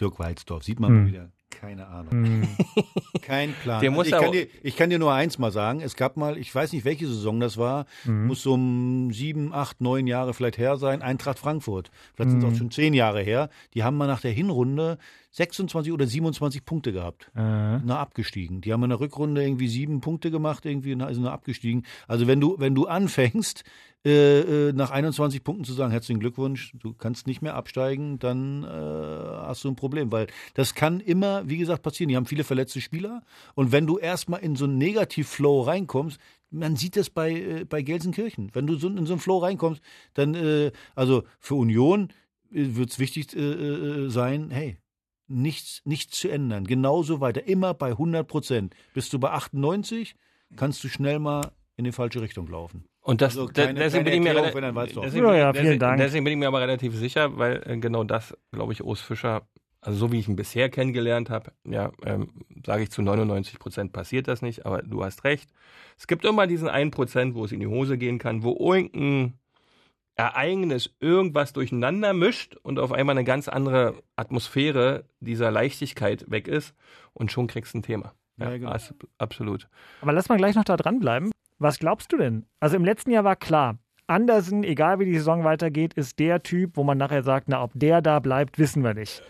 [0.00, 1.06] Dirk Walzdorf, sieht man mal Hm.
[1.08, 1.32] wieder.
[1.50, 2.10] Keine Ahnung.
[2.12, 2.48] Hm.
[3.22, 3.80] Kein Plan.
[3.80, 5.80] Der Also muss ich, kann dir, ich kann dir nur eins mal sagen.
[5.80, 8.26] Es gab mal, ich weiß nicht, welche Saison das war, Mhm.
[8.26, 11.90] muss so um sieben, acht, neun Jahre vielleicht her sein, Eintracht Frankfurt.
[12.14, 12.52] Vielleicht sind es Mhm.
[12.52, 13.48] auch schon zehn Jahre her.
[13.74, 14.98] Die haben mal nach der Hinrunde
[15.36, 17.30] 26 oder 27 Punkte gehabt.
[17.36, 17.40] Äh.
[17.78, 18.62] Na, abgestiegen.
[18.62, 21.84] Die haben in der Rückrunde irgendwie sieben Punkte gemacht, irgendwie und sind nur abgestiegen.
[22.08, 23.62] Also wenn du, wenn du anfängst,
[24.06, 28.64] äh, äh, nach 21 Punkten zu sagen, herzlichen Glückwunsch, du kannst nicht mehr absteigen, dann
[28.64, 32.08] äh, hast du ein Problem, weil das kann immer, wie gesagt, passieren.
[32.08, 33.22] Die haben viele verletzte Spieler
[33.54, 36.18] und wenn du erstmal in so einen Negativ-Flow reinkommst,
[36.50, 38.50] man sieht das bei, äh, bei Gelsenkirchen.
[38.54, 39.82] Wenn du so in so einen Flow reinkommst,
[40.14, 42.08] dann, äh, also für Union
[42.48, 44.78] wird es wichtig äh, äh, sein, hey,
[45.28, 46.64] nichts, nichts zu ändern.
[46.64, 47.46] Genauso weiter.
[47.46, 48.74] Immer bei 100 Prozent.
[48.94, 50.14] Bist du bei 98,
[50.56, 52.84] kannst du schnell mal in die falsche Richtung laufen.
[53.02, 54.30] Und das, Also keine- bin mir,
[55.28, 55.52] Ja, ja,
[55.98, 59.46] deswegen bin ich mir aber relativ sicher, weil äh, genau das, glaube ich, Urs Fischer,
[59.80, 62.30] also so wie ich ihn bisher kennengelernt habe, ja, ähm,
[62.64, 65.50] sage ich zu 99 Prozent passiert das nicht, aber du hast recht.
[65.96, 69.34] Es gibt immer diesen 1 Prozent, wo es in die Hose gehen kann, wo irgendein
[70.16, 76.74] Ereignis irgendwas durcheinander mischt und auf einmal eine ganz andere Atmosphäre dieser Leichtigkeit weg ist
[77.12, 78.12] und schon kriegst du ein Thema.
[78.38, 78.70] Ja, Ja, genau.
[78.70, 79.68] as- absolut.
[80.00, 81.30] Aber lass mal gleich noch da dranbleiben.
[81.58, 82.46] Was glaubst du denn?
[82.60, 86.76] Also im letzten Jahr war klar, Andersen, egal wie die Saison weitergeht, ist der Typ,
[86.76, 89.22] wo man nachher sagt, na, ob der da bleibt, wissen wir nicht.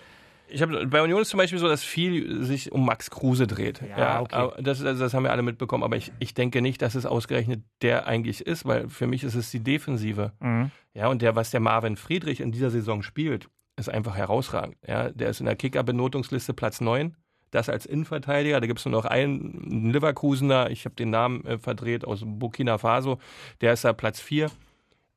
[0.48, 3.80] Ich habe bei Union ist zum Beispiel so, dass viel sich um Max Kruse dreht.
[3.96, 4.34] Ja, okay.
[4.34, 7.06] aber Das, also das haben wir alle mitbekommen, aber ich, ich denke nicht, dass es
[7.06, 10.32] ausgerechnet der eigentlich ist, weil für mich ist es die Defensive.
[10.40, 10.70] Mhm.
[10.94, 14.76] Ja, und der, was der Marvin Friedrich in dieser Saison spielt, ist einfach herausragend.
[14.86, 17.16] Ja, der ist in der Kicker-Benotungsliste Platz 9.
[17.50, 18.60] Das als Innenverteidiger.
[18.60, 22.22] Da gibt es nur noch einen, einen Leverkusener, ich habe den Namen äh, verdreht, aus
[22.24, 23.18] Burkina Faso.
[23.60, 24.50] Der ist da Platz 4.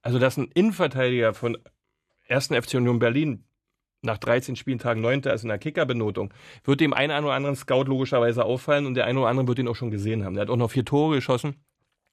[0.02, 1.58] Also, dass ein Innenverteidiger von
[2.30, 2.48] 1.
[2.48, 3.44] FC Union Berlin
[4.02, 6.34] nach 13 Spieltagen Neunter ist in der Kickerbenotung,
[6.64, 9.68] wird dem einen oder anderen Scout logischerweise auffallen und der eine oder andere wird ihn
[9.68, 10.36] auch schon gesehen haben.
[10.36, 11.56] Der hat auch noch vier Tore geschossen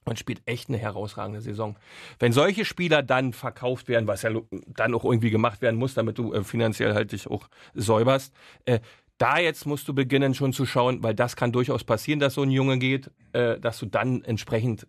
[0.05, 1.77] und spielt echt eine herausragende Saison.
[2.19, 4.31] Wenn solche Spieler dann verkauft werden, was ja
[4.67, 8.33] dann auch irgendwie gemacht werden muss, damit du äh, finanziell halt dich auch säuberst,
[8.65, 8.79] äh,
[9.17, 12.43] da jetzt musst du beginnen schon zu schauen, weil das kann durchaus passieren, dass so
[12.43, 14.87] ein Junge geht, äh, dass du dann entsprechend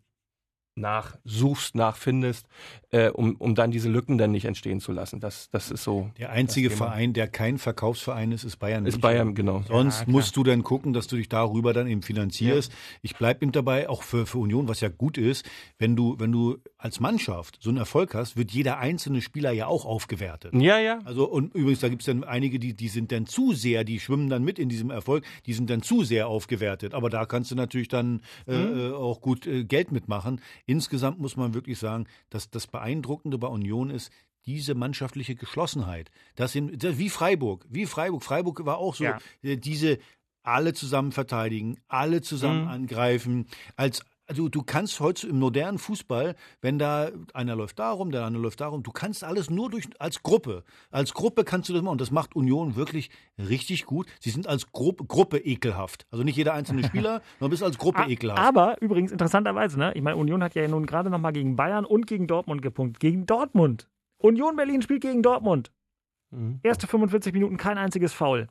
[0.79, 2.47] nachsuchst, nachfindest,
[2.91, 5.21] äh, um, um dann diese Lücken dann nicht entstehen zu lassen.
[5.21, 6.11] Das, das ist so.
[6.19, 6.71] Der einzige.
[6.71, 8.87] Verein, der kein Verkaufsverein ist, ist Bayern.
[8.87, 9.01] Ist München.
[9.01, 9.63] Bayern, genau.
[9.67, 12.73] Sonst Ja, musst du dann gucken, dass du dich darüber dann eben finanzierst.
[13.03, 15.45] Ich bleibe eben dabei, auch für, für Union, was ja gut ist,
[15.79, 19.67] wenn du, wenn du als Mannschaft so einen Erfolg hast, wird jeder einzelne Spieler ja
[19.67, 20.55] auch aufgewertet.
[20.55, 21.01] Ja, ja.
[21.05, 24.01] Also und übrigens, da gibt es dann einige, die, die sind dann zu sehr, die
[24.01, 26.95] schwimmen dann mit in diesem Erfolg, die sind dann zu sehr aufgewertet.
[26.95, 30.41] Aber da kannst du natürlich dann äh, äh, auch gut äh, Geld mitmachen.
[30.69, 34.13] Insgesamt muss man wirklich sagen, dass das Beeindruckende bei Union ist,
[34.45, 36.11] diese mannschaftliche Geschlossenheit.
[36.37, 38.23] Das sind, das, wie Freiburg, wie Freiburg.
[38.23, 39.19] Freiburg war auch so, Ja.
[39.43, 39.99] äh, diese
[40.43, 42.69] alle zusammen verteidigen, alle zusammen Mhm.
[42.69, 43.47] angreifen,
[43.77, 48.43] als also du kannst heute im modernen Fußball, wenn da einer läuft darum, der andere
[48.45, 50.65] läuft darum, du kannst alles nur durch als Gruppe.
[50.91, 54.07] Als Gruppe kannst du das machen und das macht Union wirklich richtig gut.
[54.21, 56.07] Sie sind als Gruppe, Gruppe ekelhaft.
[56.11, 58.39] Also nicht jeder einzelne Spieler, sondern bist als Gruppe A- ekelhaft.
[58.41, 59.93] Aber übrigens interessanterweise, ne?
[59.95, 63.01] Ich meine, Union hat ja nun gerade noch mal gegen Bayern und gegen Dortmund gepunktet.
[63.01, 63.89] Gegen Dortmund.
[64.19, 65.73] Union Berlin spielt gegen Dortmund.
[66.31, 66.61] Mhm.
[66.63, 68.49] Erste 45 Minuten kein einziges Foul.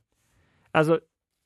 [0.72, 0.98] Also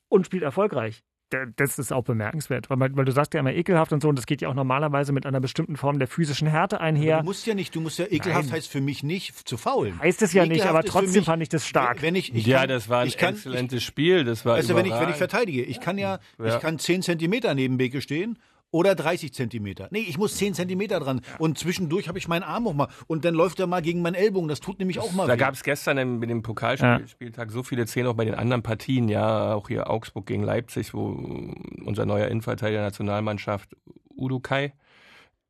[0.10, 1.04] und spielt erfolgreich.
[1.32, 4.18] Da- Das ist auch bemerkenswert, weil, weil du sagst ja immer ekelhaft und so, und
[4.18, 7.20] das geht ja auch normalerweise mit einer bestimmten Form der physischen Härte einher.
[7.20, 8.56] Du musst ja nicht, du musst ja ekelhaft Nein.
[8.58, 9.98] heißt für mich nicht zu faulen.
[10.00, 12.02] Heißt es ja nicht, Ekelhaft aber ist für trotzdem mich, fand ich das stark.
[12.02, 14.24] Wenn ich, ich ja, kann, das war ein ich kann, exzellentes Spiel.
[14.26, 16.56] Das war Weißt du, wenn ich, wenn ich verteidige, ich kann ja, Ja.
[16.56, 18.38] ich kann 10 Zentimeter neben Beke stehen
[18.72, 19.88] oder 30 Zentimeter.
[19.92, 21.22] Nee, ich muss 10 Zentimeter dran.
[21.40, 22.88] Und zwischendurch habe ich meinen Arm auch mal.
[23.08, 24.48] Und dann läuft er mal gegen meinen Ellbogen.
[24.48, 26.42] Das tut nämlich auch mal Da gab es gestern im, mit dem Ja.
[26.44, 30.94] Pokalspieltag so viele Szenen auch bei den anderen Partien, ja, auch hier Augsburg gegen Leipzig,
[30.94, 31.54] wo
[31.86, 33.76] unser neuer Innenverteidiger der Nationalmannschaft
[34.16, 34.74] Udo Kai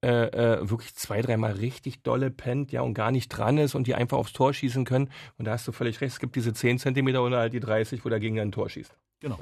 [0.04, 3.86] äh, äh, wirklich zwei, dreimal richtig dolle pennt, ja, und gar nicht dran ist und
[3.86, 5.12] die einfach aufs Tor schießen können.
[5.38, 8.04] Und da hast du völlig recht, es gibt diese 10 Zentimeter oder halt die 30,
[8.04, 8.98] wo der Gegner ein Tor schießt.
[9.20, 9.40] Genau.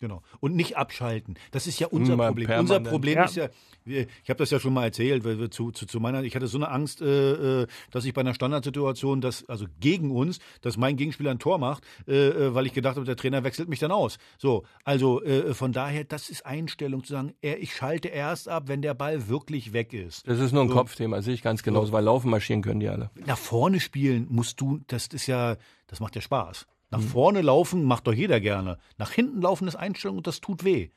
[0.00, 0.22] Genau.
[0.40, 1.34] Und nicht abschalten.
[1.50, 2.46] Das ist ja unser Immer Problem.
[2.46, 2.78] permanent.
[2.78, 3.24] Unser Problem Ja.
[3.24, 3.48] ist ja,
[3.84, 6.46] ich habe das ja schon mal erzählt, weil wir zu, zu, zu meiner, ich hatte
[6.46, 10.76] so eine Angst, äh, äh, dass ich bei einer Standardsituation, dass, also gegen uns, dass
[10.76, 13.80] mein Gegenspieler ein Tor macht, äh, äh, weil ich gedacht habe, der Trainer wechselt mich
[13.80, 14.18] dann aus.
[14.38, 18.64] So, also äh, von daher, das ist Einstellung zu sagen, er, ich schalte erst ab,
[18.66, 20.28] wenn der Ball wirklich weg ist.
[20.28, 20.74] Das ist nur ein So.
[20.74, 23.10] Kopfthema, sehe ich ganz genauso, weil laufen marschieren können die alle.
[23.26, 25.56] Nach vorne spielen musst du, das ist ja,
[25.88, 26.66] das macht ja Spaß.
[26.90, 27.08] Nach Mhm.
[27.08, 28.78] vorne laufen macht doch jeder gerne.
[28.96, 30.88] Nach hinten laufen ist Einstellung und das tut weh.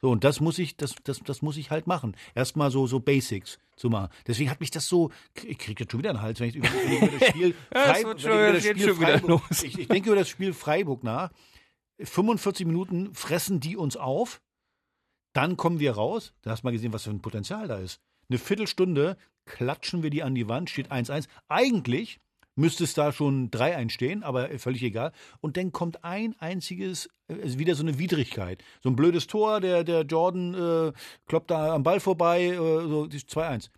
[0.00, 2.16] So, und das muss ich, das, das, das muss ich halt machen.
[2.34, 4.10] Erstmal so, so Basics zu machen.
[4.26, 5.10] Deswegen hat mich das so,
[5.42, 6.68] ich kriege jetzt schon wieder einen Hals, wenn ich, über-
[7.18, 10.52] das Spiel, Ja, Freiburg, über das Spiel schon Freiburg, ich, ich denke über das Spiel
[10.52, 11.30] Freiburg nach.
[11.98, 14.40] 45 Minuten fressen die uns auf.
[15.32, 16.32] Dann kommen wir raus.
[16.42, 18.00] Da hast du mal gesehen, was für ein Potenzial da ist.
[18.28, 21.26] Eine Viertelstunde klatschen wir die an die Wand, steht 1-1.
[21.48, 22.20] Eigentlich
[22.60, 25.12] müsste es da schon 3-1 stehen, aber völlig egal.
[25.40, 28.62] Und dann kommt ein einziges, äh, ist wieder so eine Widrigkeit.
[28.82, 30.92] So ein blödes Tor, der, der Jordan äh,
[31.26, 33.70] kloppt da am Ball vorbei, äh, so die 2-1.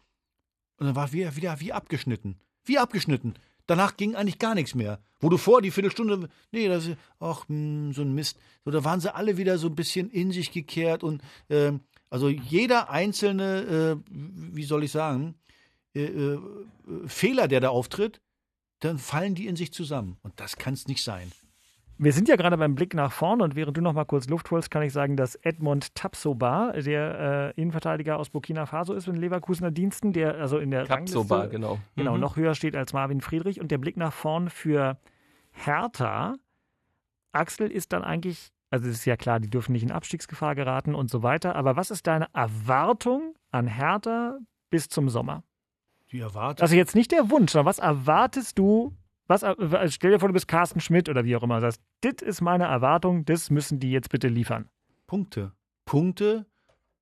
[0.78, 2.36] Und dann war wieder, wieder wie abgeschnitten.
[2.64, 3.34] Wie abgeschnitten.
[3.66, 4.98] Danach ging eigentlich gar nichts mehr.
[5.20, 8.38] Wo du vor die Viertelstunde, nee, das ist, ach, hm, so ein Mist.
[8.64, 11.80] So, da waren sie alle wieder so ein bisschen in sich gekehrt und, ähm,
[12.10, 15.36] also jeder einzelne, äh, wie soll ich sagen,
[15.94, 16.38] äh, äh,
[17.06, 18.20] Fehler, der da auftritt,
[18.84, 20.16] dann fallen die in sich zusammen.
[20.22, 21.30] Und das kann es nicht sein.
[21.98, 24.50] Wir sind ja gerade beim Blick nach vorne und während du noch mal kurz Luft
[24.50, 29.14] holst, kann ich sagen, dass Edmond Tapsoba, der äh, Innenverteidiger aus Burkina Faso ist in
[29.14, 31.78] Leverkusener Diensten, der also in der Tapsoba, Rangliste, genau.
[31.94, 32.20] genau Mhm.
[32.20, 34.98] noch höher steht als Marvin Friedrich und der Blick nach vorn für
[35.52, 36.34] Hertha.
[37.30, 40.94] Axel ist dann eigentlich, also es ist ja klar, die dürfen nicht in Abstiegsgefahr geraten
[40.96, 44.38] und so weiter, aber was ist deine Erwartung an Hertha
[44.70, 45.44] bis zum Sommer?
[46.12, 46.62] Die erwartet.
[46.62, 48.94] Also jetzt nicht der Wunsch, sondern was erwartest du?
[49.26, 51.60] Was, also stell dir vor, du bist Carsten Schmidt oder wie auch immer.
[51.60, 54.68] Das das ist meine Erwartung, das müssen die jetzt bitte liefern.
[55.06, 55.52] Punkte.
[55.84, 56.46] Punkte,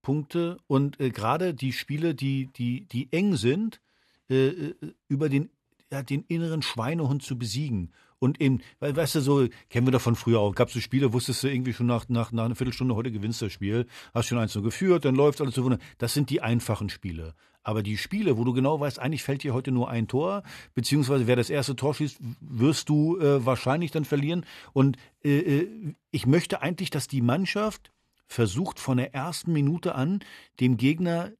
[0.03, 3.81] Punkte und äh, gerade die Spiele, die, die, die eng sind,
[4.29, 4.75] äh, äh,
[5.09, 5.51] über den,
[5.93, 7.93] ja, den inneren Schweinehund zu besiegen.
[8.19, 10.81] Und eben, weil, weißt du, so, kennen wir doch von früher auch, gab es so
[10.81, 13.87] Spiele, wusstest du irgendwie schon nach, nach, nach einer Viertelstunde, heute gewinnst du das Spiel,
[14.13, 15.79] hast schon eins so geführt, dann läuft alles so wunder.
[15.99, 17.35] Das sind die einfachen Spiele.
[17.63, 20.43] Aber die Spiele, wo du genau weißt, eigentlich fällt dir heute nur ein Tor,
[20.75, 24.47] beziehungsweise wer das erste Tor schießt, wirst du äh, wahrscheinlich dann verlieren.
[24.73, 27.91] Und äh, äh, ich möchte eigentlich, dass die Mannschaft
[28.27, 30.21] versucht von der ersten Minute an
[30.61, 31.33] dem Gegner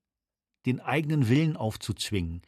[0.67, 2.43] den eigenen Willen aufzuzwingen.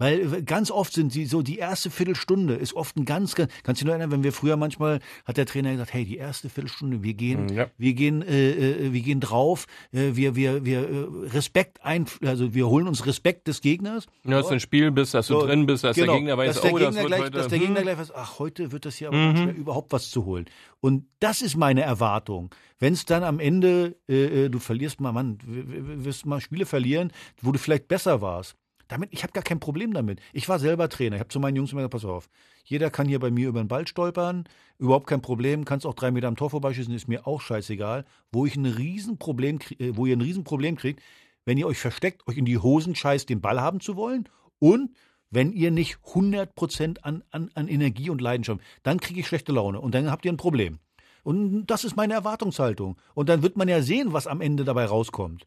[0.00, 3.52] Weil äh, ganz oft sind sie so, die erste Viertelstunde ist oft ein ganz, ganz
[3.62, 6.16] kannst du dich nur erinnern, wenn wir früher manchmal, hat der Trainer gesagt, hey, die
[6.16, 7.66] erste Viertelstunde, wir gehen, Ja.
[7.76, 8.50] wir gehen, äh,
[8.86, 13.04] äh, wir gehen drauf, äh, wir, wir, wir, äh, Respekt ein, also wir holen uns
[13.04, 14.06] Respekt des Gegners.
[14.24, 16.38] Ja, dass du ein Spiel bist, dass du So, drin bist, dass genau, der Gegner
[16.38, 17.30] weiß, dass der oh, Gegner das wird gleich, heute.
[17.32, 17.66] dass der hm.
[17.66, 19.36] Gegner gleich weiß, ach, heute wird das hier aber Mhm.
[19.36, 20.46] schwer, überhaupt was zu holen.
[20.80, 22.54] Und das ist meine Erwartung.
[22.78, 27.52] Wenn es dann am Ende, äh, du verlierst mal, Mann, wirst mal Spiele verlieren, wo
[27.52, 28.56] du vielleicht besser warst.
[28.90, 30.20] Damit, ich habe gar kein Problem damit.
[30.32, 31.14] Ich war selber Trainer.
[31.14, 32.28] Ich habe zu meinen Jungs immer gesagt, pass auf,
[32.64, 36.10] jeder kann hier bei mir über den Ball stolpern, überhaupt kein Problem, kannst auch drei
[36.10, 38.04] Meter am Tor vorbeischießen, ist mir auch scheißegal.
[38.32, 41.02] Wo ich ein Riesenproblem, äh, wo ihr ein Riesenproblem kriegt,
[41.44, 44.28] wenn ihr euch versteckt, euch in die Hosen scheißt, den Ball haben zu wollen
[44.58, 44.90] und
[45.30, 49.80] wenn ihr nicht 100% an, an, an Energie und Leidenschaft, dann kriege ich schlechte Laune
[49.80, 50.80] und dann habt ihr ein Problem.
[51.22, 52.96] Und das ist meine Erwartungshaltung.
[53.14, 55.46] Und dann wird man ja sehen, was am Ende dabei rauskommt.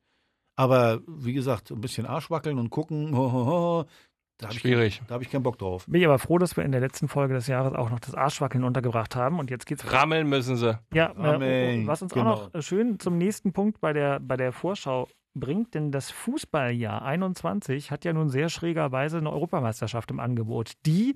[0.56, 3.86] Aber wie gesagt, ein bisschen Arschwackeln und gucken, ho, ho, ho,
[4.38, 5.01] da habe ich, Schwierig.
[5.08, 5.86] da hab ich keinen Bock drauf.
[5.88, 8.16] Bin ich aber froh, dass wir in der letzten Folge des Jahres auch noch das
[8.16, 9.39] Arschwackeln untergebracht haben.
[9.39, 10.78] Und jetzt geht's Rammeln müssen sie.
[10.93, 12.34] Ja, äh, was uns Genau.
[12.34, 16.12] auch noch äh, schön zum nächsten Punkt bei der, bei der Vorschau bringt, denn das
[16.12, 21.16] Fußballjahr 21 hat ja nun sehr schrägerweise eine Europameisterschaft im Angebot, die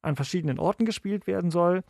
[0.00, 1.82] an verschiedenen Orten gespielt werden soll,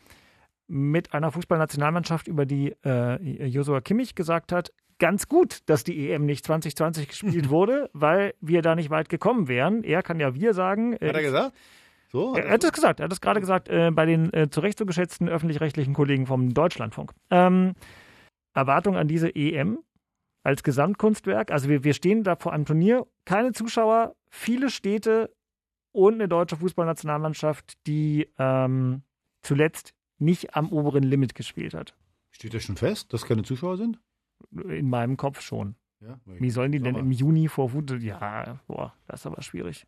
[0.69, 4.73] mit einer Fußballnationalmannschaft, über die äh, Josua Kimmich gesagt hat,
[5.03, 9.49] ganz gut, dass die EM nicht 2020 gespielt wurde, weil wir da nicht weit gekommen
[9.49, 9.83] wären.
[9.83, 10.93] Er kann ja wir sagen.
[10.95, 11.57] äh, Hat er gesagt?
[12.13, 12.35] So?
[12.37, 14.79] er hat es gesagt, er hat es gerade gesagt äh, bei den äh, zu Recht
[14.79, 17.13] so geschätzten öffentlich-rechtlichen Kollegen vom Deutschlandfunk.
[17.31, 17.75] Ähm,
[18.55, 19.79] Erwartung an diese EM
[20.45, 21.51] als Gesamtkunstwerk.
[21.51, 25.35] Also wir, wir stehen da vor einem Turnier, keine Zuschauer, viele Städte
[25.91, 29.03] und eine deutsche Fußballnationalmannschaft, die ähm,
[29.43, 31.97] zuletzt nicht am oberen Limit gespielt hat.
[32.31, 33.99] Steht das schon fest, dass keine Zuschauer sind?
[34.69, 35.75] In meinem Kopf schon.
[36.01, 38.03] Ja, Wie sollen die denn im Juni vor Fußball?
[38.03, 39.87] Ja, boah, das ist aber schwierig.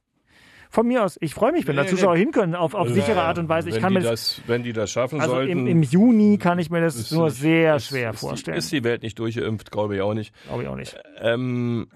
[0.71, 2.21] Von mir aus, ich freue mich, wenn Nee, da Zuschauer nee.
[2.21, 3.69] hin können, auf, auf sichere Art und Weise.
[3.69, 5.53] Ich wenn kann die mir das, das, wenn die das schaffen also sollten.
[5.53, 8.55] im, im Juni kann ich mir das nur nicht- sehr ist- schwer ist vorstellen.
[8.55, 10.35] Die, ist die Welt nicht durchgeimpft, glaube ich auch nicht.
[10.47, 10.97] Glaube ich auch nicht.
[11.19, 11.87] Ähm,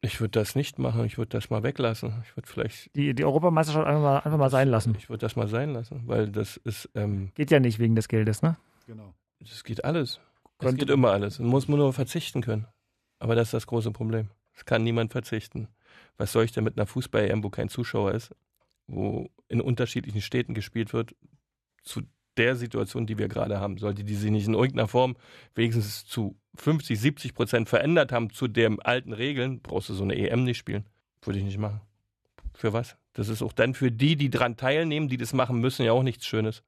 [0.00, 1.04] ich würde das nicht machen.
[1.06, 2.22] Ich würde das mal weglassen.
[2.24, 4.94] Ich würde vielleicht, Die, die Europameisterschaft einfach mal, einfach mal sein lassen.
[4.98, 8.08] ich würde das mal sein lassen, weil das ist, ähm, Geht ja nicht wegen des
[8.08, 8.56] Geldes, ne?
[8.86, 9.12] Genau.
[9.40, 10.20] das geht alles.
[10.64, 11.38] Es geht immer alles.
[11.38, 12.66] Man muss nur verzichten können.
[13.18, 14.30] Aber das ist das große Problem.
[14.52, 15.68] Es kann niemand verzichten.
[16.16, 18.34] Was soll ich denn mit einer Fußball-EM, wo kein Zuschauer ist,
[18.86, 21.14] wo in unterschiedlichen Städten gespielt wird,
[21.82, 22.02] zu
[22.36, 23.78] der Situation, die wir gerade haben?
[23.78, 25.16] Sollte die sich nicht in irgendeiner Form
[25.54, 30.16] wenigstens zu 50, 70 Prozent verändert haben zu den alten Regeln, brauchst du so eine
[30.16, 30.84] EM nicht spielen.
[31.22, 31.80] Würde ich nicht machen.
[32.52, 32.96] Für was?
[33.14, 36.02] Das ist auch dann für die, die dran teilnehmen, die das machen müssen, ja auch
[36.02, 36.62] nichts Schönes.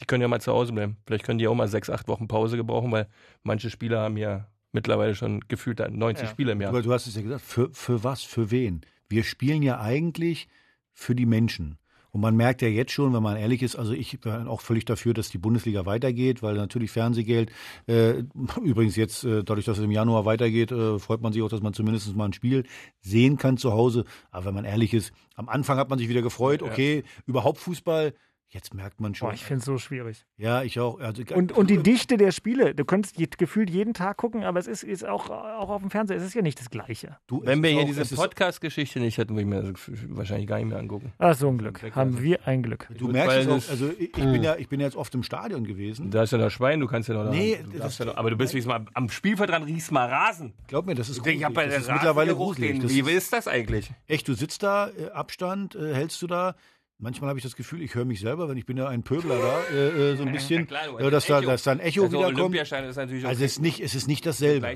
[0.00, 0.98] Die können ja mal zu Hause bleiben.
[1.06, 3.08] Vielleicht können die auch mal sechs, acht Wochen Pause gebrauchen, weil
[3.42, 6.30] manche Spieler haben ja mittlerweile schon gefühlt 90 Ja.
[6.30, 6.70] Spiele im Jahr.
[6.70, 8.82] Aber du hast es ja gesagt, für, für was, für wen?
[9.08, 10.48] Wir spielen ja eigentlich
[10.92, 11.78] für die Menschen.
[12.16, 14.86] Und man merkt ja jetzt schon, wenn man ehrlich ist, also ich bin auch völlig
[14.86, 17.52] dafür, dass die Bundesliga weitergeht, weil natürlich Fernsehgeld,
[17.88, 18.22] äh,
[18.62, 21.60] übrigens jetzt, äh, dadurch, dass es im Januar weitergeht, äh, freut man sich auch, dass
[21.60, 22.64] man zumindest mal ein Spiel
[23.00, 24.04] sehen kann zu Hause.
[24.30, 28.14] Aber wenn man ehrlich ist, am Anfang hat man sich wieder gefreut, okay, überhaupt Fußball.
[28.48, 29.28] Jetzt merkt man schon.
[29.28, 30.24] Boah, ich finde es so schwierig.
[30.36, 31.00] ja, ich auch.
[31.00, 34.60] Also, Und, und die Dichte der Spiele, du könntest je- gefühlt jeden Tag gucken, aber
[34.60, 37.16] es ist, ist auch, auch auf dem Fernseher, es ist ja nicht das Gleiche.
[37.26, 40.58] du, Wenn wir hier auch- diese Podcast-Geschichte nicht hätten, würde ich mir das wahrscheinlich gar
[40.58, 41.12] nicht mehr angucken.
[41.18, 41.82] Ah, so ein Glück.
[41.94, 42.86] Haben wir ein Glück.
[42.96, 45.12] Du Gut, merkst es auch, also ich, ich bin ja, ich bin ja jetzt oft
[45.16, 46.12] im Stadion gewesen.
[46.12, 47.30] Da ist ja noch Schwein, du kannst ja noch da.
[47.30, 50.08] Nee, du das- ja noch, aber du bist wenigstens mal am Spielfeld dran, riechst mal
[50.08, 50.52] Rasen.
[50.68, 51.44] Glaub mir, das ist Ich gruselig.
[51.44, 52.72] habe bei das der ist mittlerweile gruselig.
[52.74, 53.90] den- Das Wie ist, ist das eigentlich?
[54.06, 56.54] echt, du sitzt da, äh, Abstand äh, hältst du da.
[56.98, 59.38] Manchmal habe ich das Gefühl, ich höre mich selber, wenn ich bin ja ein Pöbler
[59.38, 61.80] da, äh, äh, so ein bisschen, klar, du äh, dass, ein da, dass da ein
[61.80, 62.54] Echo Also wiederkommt.
[62.56, 64.74] Ist natürlich auch Also es ist nicht, es ist nicht dasselbe.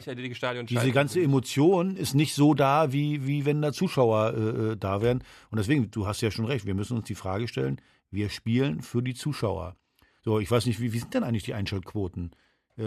[0.67, 4.41] Diese ganze Emotion ist nicht so da, wie, wie wenn da Zuschauer äh,
[4.73, 5.25] äh, da wären.
[5.51, 8.83] Und deswegen, du hast ja schon recht, wir müssen uns die Frage stellen, wir spielen
[8.83, 9.77] für die Zuschauer.
[10.23, 12.33] So, ich weiß nicht, wie, wie sind denn eigentlich die Einschaltquoten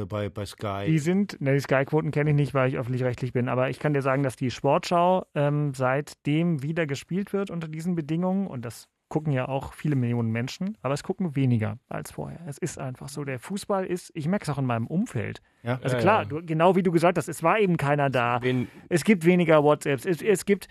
[0.07, 0.85] bei, bei Sky?
[0.85, 3.95] Die sind, ne, die Sky-Quoten kenne ich nicht, weil ich öffentlich-rechtlich bin, aber ich kann
[3.95, 8.87] dir sagen, dass die Sportschau ähm, seitdem wieder gespielt wird unter diesen Bedingungen und das
[9.13, 12.39] gucken ja auch viele Millionen Menschen, aber es gucken weniger als vorher.
[12.47, 13.23] Es ist einfach so.
[13.23, 15.39] Der Fußball ist, ich merke es auch in meinem Umfeld.
[15.61, 15.79] Ja?
[15.83, 16.25] Also Ja, klar, ja.
[16.25, 18.41] Du, genau wie du gesagt hast, es war eben keiner da.
[18.41, 20.07] Wen, Es gibt weniger WhatsApps.
[20.07, 20.67] Es, es gibt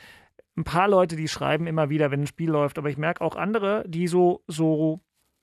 [0.56, 3.36] ein paar Leute, die schreiben immer wieder, wenn ein Spiel läuft, aber ich merke auch
[3.36, 4.98] andere, die so, so,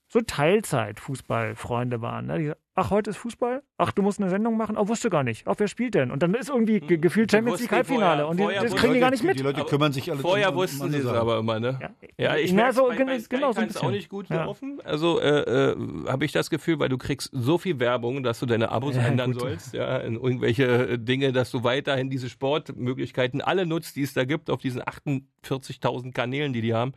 [0.06, 2.26] so Teilzeit-Fußballfreunde waren.
[2.26, 2.38] Ne?
[2.38, 3.62] Die, ach, heute ist Fußball?
[3.76, 4.76] Ach, du musst eine Sendung machen?
[4.78, 5.46] Oh, wusste gar nicht.
[5.46, 6.10] Ach, wer spielt denn?
[6.10, 8.94] Und dann ist irgendwie ge gefühlt Die Champions League Halbfinale und die, das kriegen die
[8.94, 9.38] die gar nicht Leute- mit.
[9.38, 11.78] Die Leute kümmern sich alle Vorher um- um wussten andere sie es aber immer, ne?
[11.80, 11.90] Ja,
[12.32, 14.44] Ja, ich Na, merke, so, bei, bei Sky genau so auch nicht gut Ja.
[14.44, 14.80] laufen.
[14.84, 15.76] Also äh, äh,
[16.08, 19.02] habe ich das Gefühl, weil du kriegst so viel Werbung, dass du deine Abos Ja,
[19.02, 19.40] ändern gut.
[19.42, 24.14] sollst, ja, in irgendwelche äh, Dinge, dass du weiterhin diese Sportmöglichkeiten alle nutzt, die es
[24.14, 26.92] da gibt, auf diesen 48.000 Kanälen, die die haben.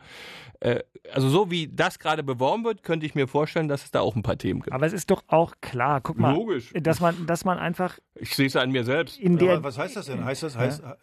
[0.60, 0.80] Äh,
[1.12, 4.16] also so wie das gerade beworben wird, könnte ich mir vorstellen, dass es da auch
[4.16, 4.72] ein paar Themen gibt.
[4.72, 6.72] Aber es ist doch auch klar, guck mal, Logisch.
[6.74, 9.18] dass man, dass man einfach Ich sehe es an mir selbst.
[9.18, 9.62] in der.
[9.64, 10.24] Was heißt das denn?
[10.24, 10.94] Heißt das, heißt, äh,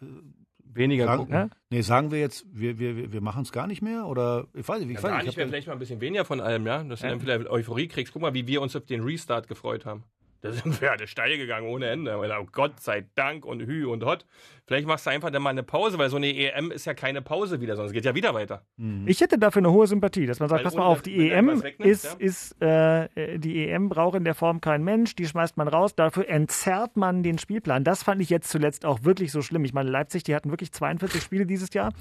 [0.74, 1.34] Weniger sagen, gucken.
[1.34, 1.48] Ja?
[1.70, 4.06] nee, sagen wir jetzt, wir, wir, wir machen es gar nicht mehr?
[4.06, 5.28] Oder ich weiß nicht, ich Ja, weiß gar nicht.
[5.28, 6.82] ich hab- vielleicht mal ein bisschen weniger von allem, ja.
[6.82, 8.14] Dass du dann vielleicht Euphorie kriegst.
[8.14, 10.04] Guck mal, wie wir uns auf den Restart gefreut haben.
[10.42, 12.18] Da sind wir alle steil gegangen ohne Ende.
[12.18, 14.26] Weil, oh Gott sei Dank und Hü und Hot.
[14.66, 17.22] Vielleicht machst du einfach dann mal eine Pause, weil so eine EM ist ja keine
[17.22, 18.64] Pause wieder, sondern es geht ja wieder weiter.
[19.06, 21.62] Ich hätte dafür eine hohe Sympathie, dass man sagt, Weil pass mal auf, die EM
[21.78, 22.14] ist, ja.
[22.18, 26.28] ist äh, die EM braucht in der Form kein Mensch, die schmeißt man raus, dafür
[26.28, 27.84] entzerrt man den Spielplan.
[27.84, 29.64] Das fand ich jetzt zuletzt auch wirklich so schlimm.
[29.64, 31.92] Ich meine, Leipzig, die hatten wirklich 42 Spiele dieses Jahr.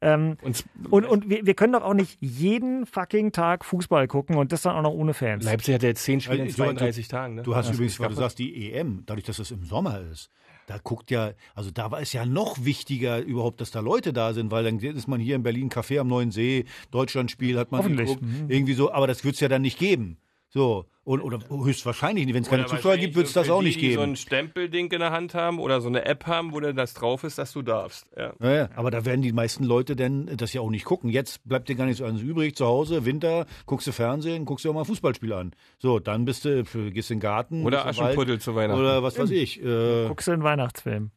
[0.00, 4.36] Ähm, Und und und wir, wir können doch auch nicht jeden fucking Tag Fußball gucken
[4.36, 5.44] und das dann auch noch ohne Fans.
[5.44, 7.34] Leipzig hat ja jetzt 10 Spiele in Also, du- 32 Tagen.
[7.36, 7.42] Ne?
[7.42, 10.30] Du hast Das übrigens, weil du sagst, die EM, dadurch, dass es im Sommer ist,
[10.66, 14.34] da guckt ja, also da war es ja noch wichtiger überhaupt, dass da Leute da
[14.34, 17.96] sind, weil dann ist man hier in Berlin Café am Neuen See, Deutschlandspiel hat man
[17.96, 18.44] geguckt, Mhm.
[18.48, 20.18] irgendwie so, aber das wird es ja dann nicht geben.
[20.50, 23.68] So, und, oder höchstwahrscheinlich nicht, wenn es keine Zuschauer gibt, wird es das auch die,
[23.68, 24.12] nicht die so geben.
[24.12, 27.24] ein Stempelding in der Hand haben oder so eine App haben, wo dann das drauf
[27.24, 28.06] ist, dass du darfst.
[28.14, 28.34] Ja.
[28.40, 31.08] Ja, ja, aber da werden die meisten Leute denn das ja auch nicht gucken.
[31.08, 32.56] Jetzt bleibt dir gar nichts anderes übrig.
[32.56, 35.52] Zu Hause, Winter, guckst du Fernsehen, guckst du auch mal ein Fußballspiel an.
[35.78, 37.64] So, dann bist du, gehst in den Garten.
[37.64, 38.78] Oder den Wald, Aschenputtel zu Weihnachten.
[38.78, 39.62] Oder was weiß ich.
[39.62, 41.10] Äh, Guckst du einen Weihnachtsfilm?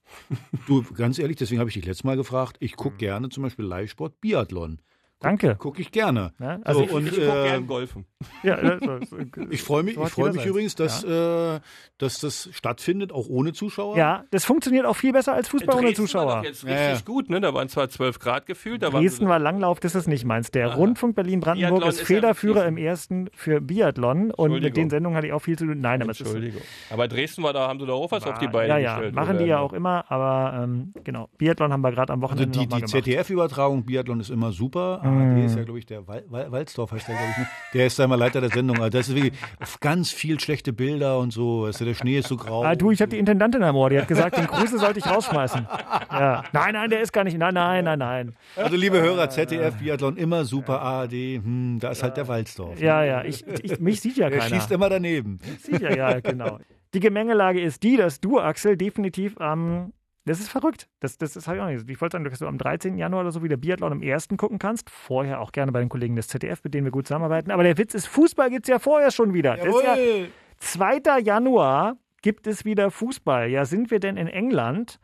[0.68, 2.56] du, ganz ehrlich, deswegen habe ich dich letztes Mal gefragt.
[2.62, 4.80] Ich gucke gerne zum Beispiel Live-Sport Biathlon.
[5.22, 5.56] Danke.
[5.56, 6.34] Gucke ich gerne.
[6.40, 8.06] Ja, also so, und, ich gucke äh, gern golfen.
[8.44, 9.00] Ja, also,
[9.50, 11.60] ich freue mich, so ich hat freu jeder mich übrigens, dass, äh,
[11.98, 13.98] dass das stattfindet, auch ohne Zuschauer.
[13.98, 16.36] Ja, das funktioniert auch viel besser als Fußball ohne Dresden war Zuschauer.
[16.38, 17.06] doch jetzt Ja, richtig ja.
[17.06, 17.40] gut, ne?
[17.40, 18.82] Da waren zwar 12 Grad gefühlt.
[18.84, 20.52] Da Dresden war Langlauf, das ist nicht meins.
[20.52, 24.76] Der Rundfunk Berlin-Brandenburg Biathlon ist ist ja Federführer wirklich- im ersten für Biathlon und mit
[24.76, 25.80] den Sendungen hatte ich auch viel zu tun.
[25.82, 26.62] Nein, aber es ist Entschuldigung.
[26.90, 29.16] Aber Dresden war da, haben sie doch auch was auf die Beine ja, ja, gestellt.
[29.16, 29.40] machen oder?
[29.44, 32.60] die ja auch immer, aber ähm, genau, Biathlon haben wir gerade am Also Wochenende die,
[32.60, 32.90] mal die gemacht.
[32.90, 35.02] ZDF-Übertragung Biathlon ist immer super.
[35.12, 37.38] ARD ist ja, glaube ich, der Wal Wal Walzdorf heißt der, glaube ich.
[37.40, 37.48] Ne?
[37.74, 38.78] Der ist da immer Leiter der Sendung.
[38.78, 39.34] Also das ist wirklich
[39.80, 41.64] ganz viel schlechte Bilder und so.
[41.64, 42.64] Weißt du, der Schnee ist so grau.
[42.64, 45.08] Ah, du, ich habe die Intendantin am Ohr, die hat gesagt, den Kruse sollte ich
[45.08, 45.68] rausschmeißen.
[46.12, 46.44] Ja.
[46.52, 47.38] Nein, nein, der ist gar nicht.
[47.38, 48.36] Nein, nein, nein, nein.
[48.56, 50.82] Also liebe Hörer, ZDF Biathlon immer super.
[50.82, 52.80] ARD, hm, da ist halt der Walzdorf.
[52.80, 54.56] Ja, ja, ich, ich, mich sieht ja Der keiner.
[54.56, 55.40] schießt immer daneben.
[55.60, 56.60] Sieht ja, ja, genau.
[56.94, 59.94] Die Gemengelage ist die, dass du, Axel, definitiv am.
[60.26, 60.88] Das ist verrückt.
[61.00, 61.90] Das, das, das habe ich auch nicht.
[61.90, 62.98] Ich wollte sagen, dass du am 13.
[62.98, 64.90] Januar oder so wieder Biathlon im ersten gucken kannst.
[64.90, 67.52] Vorher auch gerne bei den Kollegen des ZDF, mit denen wir gut zusammenarbeiten.
[67.52, 69.58] Aber der Witz ist, Fußball gibt es ja vorher schon wieder.
[69.58, 70.30] Das ist ja, Jawohl.
[70.58, 71.20] 2.
[71.24, 73.50] Januar gibt es wieder Fußball.
[73.50, 75.00] Ja, sind wir denn in England?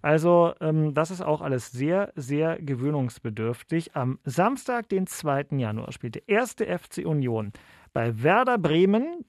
[0.00, 3.94] Also, ähm, das ist auch alles sehr, sehr gewöhnungsbedürftig.
[3.94, 5.46] Am Samstag, den 2.
[5.58, 7.52] Januar, spielt der erste FC Union
[7.92, 9.24] bei Werder Bremen.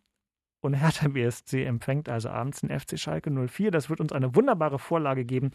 [0.64, 3.70] Und Hertha BSC empfängt also abends den FC Schalke 04.
[3.70, 5.52] Das wird uns eine wunderbare Vorlage geben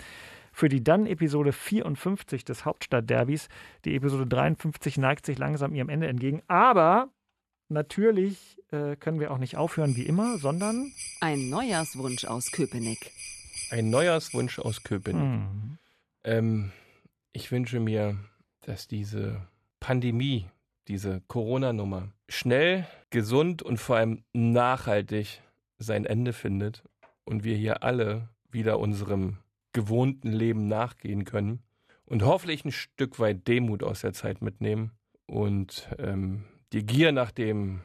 [0.52, 3.48] für die dann Episode 54 des Hauptstadtderbys.
[3.86, 6.42] Die Episode 53 neigt sich langsam ihrem Ende entgegen.
[6.46, 7.08] Aber
[7.68, 13.10] natürlich äh, können wir auch nicht aufhören wie immer, sondern Ein Neujahrswunsch aus Köpenick.
[13.70, 15.22] Ein Neujahrswunsch aus Köpenick.
[15.22, 15.78] hm,
[16.24, 16.72] Ähm,
[17.32, 18.16] ich wünsche mir,
[18.60, 19.40] dass diese
[19.80, 20.46] Pandemie,
[20.88, 25.42] diese Corona-Nummer schnell, gesund und vor allem nachhaltig
[25.78, 26.82] sein Ende findet
[27.24, 29.38] und wir hier alle wieder unserem
[29.72, 31.60] gewohnten Leben nachgehen können
[32.06, 34.92] und hoffentlich ein Stück weit Demut aus der Zeit mitnehmen
[35.26, 37.82] und ähm, die Gier nach dem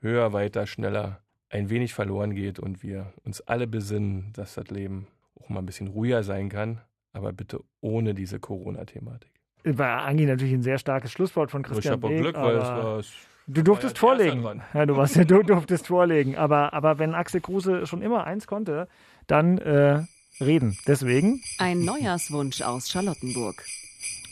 [0.00, 5.08] höher, weiter, schneller ein wenig verloren geht und wir uns alle besinnen, dass das Leben
[5.38, 6.80] auch mal ein bisschen ruhiger sein kann,
[7.12, 9.39] aber bitte ohne diese Corona-Thematik.
[9.64, 12.56] War eigentlich natürlich ein sehr starkes Schlusswort von Ich Christian habe auch Beek, Glück, weil
[12.56, 13.02] es war.
[13.46, 14.62] Du durftest ja vorlegen.
[14.74, 16.36] Ja, du, warst, du durftest vorlegen.
[16.36, 18.86] Aber, aber wenn Axel Kruse schon immer eins konnte,
[19.26, 20.04] dann äh,
[20.40, 20.78] reden.
[20.86, 21.42] Deswegen.
[21.58, 23.64] Ein Neujahrswunsch aus Charlottenburg.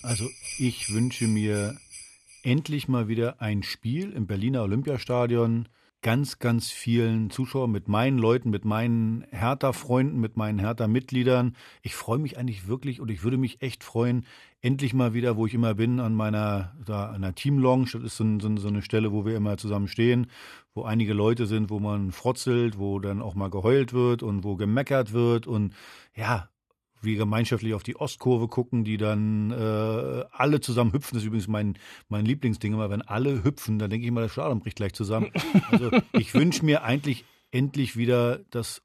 [0.03, 1.77] Also ich wünsche mir
[2.45, 5.69] endlich mal wieder ein Spiel im Berliner Olympiastadion.
[6.01, 11.57] Ganz, ganz vielen Zuschauern, mit meinen Leuten, mit meinen Hertha-Freunden, mit meinen Hertha-Mitgliedern.
[11.83, 14.25] Ich freue mich eigentlich wirklich und ich würde mich echt freuen,
[14.61, 17.91] endlich mal wieder, wo ich immer bin, an meiner da, an der Team-Lounge.
[17.95, 20.29] Das ist so, so, so eine Stelle, wo wir immer zusammen stehen,
[20.73, 24.55] wo einige Leute sind, wo man frotzelt, wo dann auch mal geheult wird und wo
[24.55, 25.75] gemeckert wird und
[26.15, 26.49] ja,
[27.03, 31.15] wir gemeinschaftlich auf die Ostkurve gucken, die dann äh, alle zusammen hüpfen.
[31.15, 31.79] Das ist übrigens mein,
[32.09, 35.31] mein Lieblingsding immer, wenn alle hüpfen, dann denke ich mal, das Stadion bricht gleich zusammen.
[35.71, 38.83] Also ich wünsche mir eigentlich endlich wieder, dass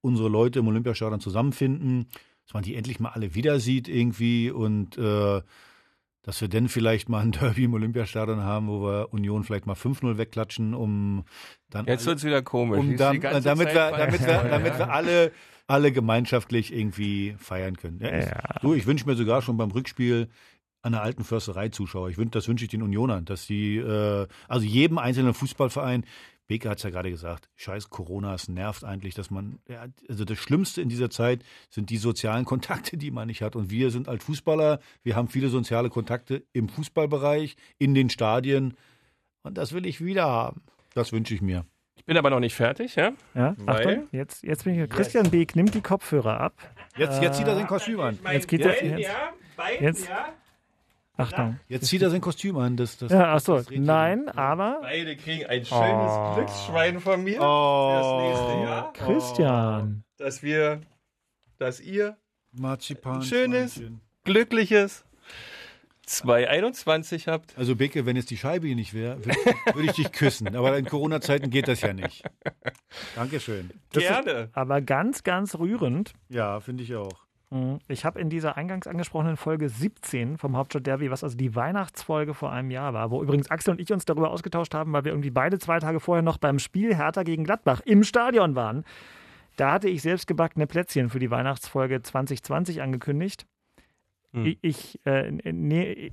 [0.00, 2.06] unsere Leute im Olympiastadion zusammenfinden,
[2.44, 5.40] dass man die endlich mal alle wieder sieht irgendwie und äh,
[6.24, 9.74] dass wir dann vielleicht mal ein Derby im Olympiastadion haben, wo wir Union vielleicht mal
[9.74, 11.24] 5-0 wegklatschen, um
[11.70, 12.78] dann Jetzt alle- wird's wieder komisch.
[12.78, 15.32] um dann, damit, wir, damit, wir, damit wir alle,
[15.66, 18.00] alle gemeinschaftlich irgendwie feiern können.
[18.00, 20.28] Ja, ich, Du, ich wünsche mir sogar schon beim Rückspiel
[20.82, 22.10] an der alten Försterei Zuschauer.
[22.10, 26.04] Ich wünsch, das wünsche ich den Unionern, dass sie, äh, also jedem einzelnen Fußballverein,
[26.48, 30.24] Beke hat es ja gerade gesagt, scheiß Corona, es nervt eigentlich, dass man, ja, also
[30.24, 33.56] das Schlimmste in dieser Zeit sind die sozialen Kontakte, die man nicht hat.
[33.56, 38.74] Und wir sind als Fußballer, wir haben viele soziale Kontakte im Fußballbereich, in den Stadien.
[39.42, 40.62] Und das will ich wieder haben.
[40.94, 41.64] Das wünsche ich mir.
[42.02, 43.12] Ich bin aber noch nicht fertig, ja?
[43.32, 44.90] Ja, Weil- Achtung, jetzt, jetzt bin ich.
[44.90, 46.54] Christian Beek nimmt die Kopfhörer ab.
[46.96, 48.18] Jetzt, jetzt zieht er Äh, sein Kostüm an.
[48.32, 48.84] Jetzt geht er.
[48.98, 49.10] Jetzt,
[49.80, 50.10] jetzt,
[51.16, 51.60] Achtung.
[51.68, 52.76] Jetzt zieht er sein Kostüm an.
[52.76, 53.56] Das, das, Ja, achso.
[53.56, 53.66] das.
[53.70, 54.78] Nein, aber.
[54.82, 56.34] Beide kriegen ein schönes Oh.
[56.34, 57.92] Glücksschwein von mir Oh.
[57.92, 58.92] fürs nächste Jahr.
[58.94, 60.04] Christian.
[60.18, 60.80] Dass wir,
[61.58, 62.16] dass ihr
[62.50, 63.16] Marzipan.
[63.18, 63.80] ein schönes,
[64.24, 65.04] glückliches
[66.06, 67.56] 2021 habt.
[67.56, 69.38] Also Beke, wenn jetzt die Scheibe hier nicht wäre, würde
[69.74, 70.54] würd ich dich küssen.
[70.54, 72.24] Aber in Corona-Zeiten geht das ja nicht.
[73.14, 73.70] Dankeschön.
[73.92, 74.30] Das Gerne.
[74.30, 76.12] Ist aber ganz, ganz rührend.
[76.28, 77.26] Ja, finde ich auch.
[77.52, 77.80] Mhm.
[77.86, 82.32] Ich habe in dieser eingangs angesprochenen Folge 17 vom Hauptstadt Derby, was also die Weihnachtsfolge
[82.32, 85.12] vor einem Jahr war, wo übrigens Axel und ich uns darüber ausgetauscht haben, weil wir
[85.12, 88.84] irgendwie beide zwei Tage vorher noch beim Spiel Hertha gegen Gladbach im Stadion waren.
[89.56, 93.46] Da hatte ich selbst gebackene Plätzchen für die Weihnachtsfolge 2020 angekündigt.
[94.32, 94.46] Hm.
[94.46, 96.12] Ich, ich, äh, nee,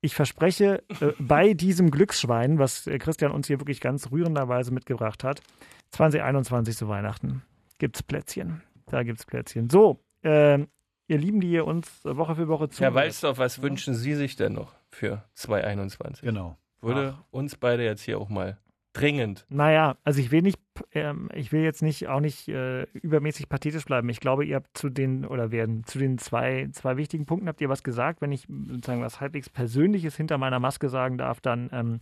[0.00, 5.24] ich verspreche, äh, bei diesem Glücksschwein, was äh, Christian uns hier wirklich ganz rührenderweise mitgebracht
[5.24, 5.42] hat,
[5.90, 7.42] 2021 zu Weihnachten
[7.78, 8.62] gibt's Plätzchen.
[8.86, 9.68] Da gibt's Plätzchen.
[9.70, 10.68] So, ähm,
[11.08, 12.82] ihr Lieben, die ihr uns Woche für Woche zu.
[12.82, 16.22] Ja, weißt du, was wünschen Sie sich denn noch für 2021?
[16.22, 16.56] Genau.
[16.80, 18.58] Würde uns beide jetzt hier auch mal
[18.92, 19.46] dringend.
[19.48, 20.58] Naja, also ich will nicht,
[20.92, 24.08] ähm, ich will jetzt nicht auch nicht äh, übermäßig pathetisch bleiben.
[24.08, 27.60] Ich glaube, ihr habt zu den oder werden zu den zwei, zwei wichtigen Punkten habt
[27.60, 28.20] ihr was gesagt.
[28.20, 32.00] Wenn ich sozusagen was halbwegs Persönliches hinter meiner Maske sagen darf, dann ähm,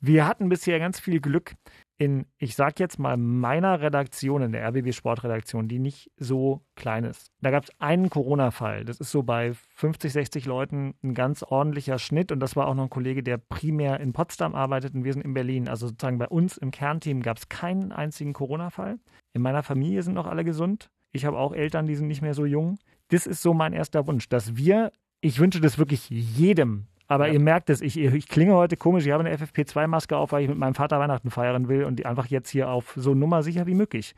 [0.00, 1.54] wir hatten bisher ganz viel Glück
[1.98, 7.02] in, ich sag jetzt mal, meiner Redaktion, in der RBB Sportredaktion, die nicht so klein
[7.02, 7.32] ist.
[7.40, 8.84] Da gab es einen Corona-Fall.
[8.84, 12.30] Das ist so bei 50, 60 Leuten ein ganz ordentlicher Schnitt.
[12.30, 15.24] Und das war auch noch ein Kollege, der primär in Potsdam arbeitet und wir sind
[15.24, 15.68] in Berlin.
[15.68, 19.00] Also sozusagen bei uns im Kernteam gab es keinen einzigen Corona-Fall.
[19.32, 20.90] In meiner Familie sind noch alle gesund.
[21.12, 22.78] Ich habe auch Eltern, die sind nicht mehr so jung.
[23.08, 27.40] Das ist so mein erster Wunsch, dass wir, ich wünsche das wirklich jedem, aber ihr
[27.40, 29.06] merkt es, ich, ich klinge heute komisch.
[29.06, 32.06] Ich habe eine FFP2-Maske auf, weil ich mit meinem Vater Weihnachten feiern will und die
[32.06, 34.14] einfach jetzt hier auf so Nummer sicher wie möglich.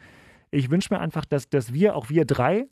[0.50, 2.66] Ich wünsche mir einfach, dass, dass wir, auch wir drei,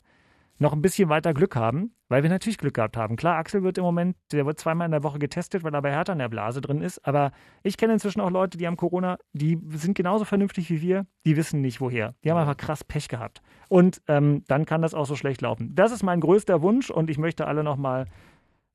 [0.59, 3.15] noch ein bisschen weiter Glück haben, weil wir natürlich Glück gehabt haben.
[3.15, 5.91] Klar, Axel wird im Moment, der wird zweimal in der Woche getestet, weil er bei
[5.91, 6.99] Hertha in der Blase drin ist.
[7.07, 7.31] Aber
[7.63, 11.37] ich kenne inzwischen auch Leute, die haben Corona, die sind genauso vernünftig wie wir, die
[11.37, 12.13] wissen nicht woher.
[12.25, 13.41] Die haben einfach krass Pech gehabt.
[13.69, 15.73] Und ähm, dann kann das auch so schlecht laufen.
[15.75, 18.07] Das ist mein größter Wunsch und ich möchte alle nochmal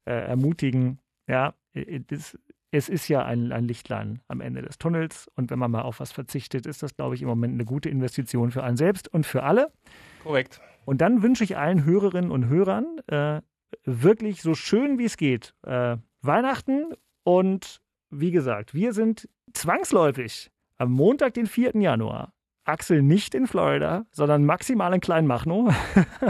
[0.07, 1.55] äh, ermutigen, ja,
[2.09, 2.39] das,
[2.71, 6.01] es ist ja ein, ein Lichtlein am Ende des Tunnels und wenn man mal auf
[6.01, 9.27] was verzichtet, ist das, glaube ich, im Moment eine gute Investition für einen selbst und
[9.27, 9.73] für alle.
[10.23, 10.61] Korrekt.
[10.85, 13.41] Und dann wünsche ich allen Hörerinnen und Hörern äh,
[13.85, 20.93] wirklich so schön wie es geht äh, Weihnachten und wie gesagt, wir sind zwangsläufig am
[20.93, 21.73] Montag, den 4.
[21.77, 22.33] Januar.
[22.65, 25.73] Axel nicht in Florida, sondern maximal in Kleinmachnow.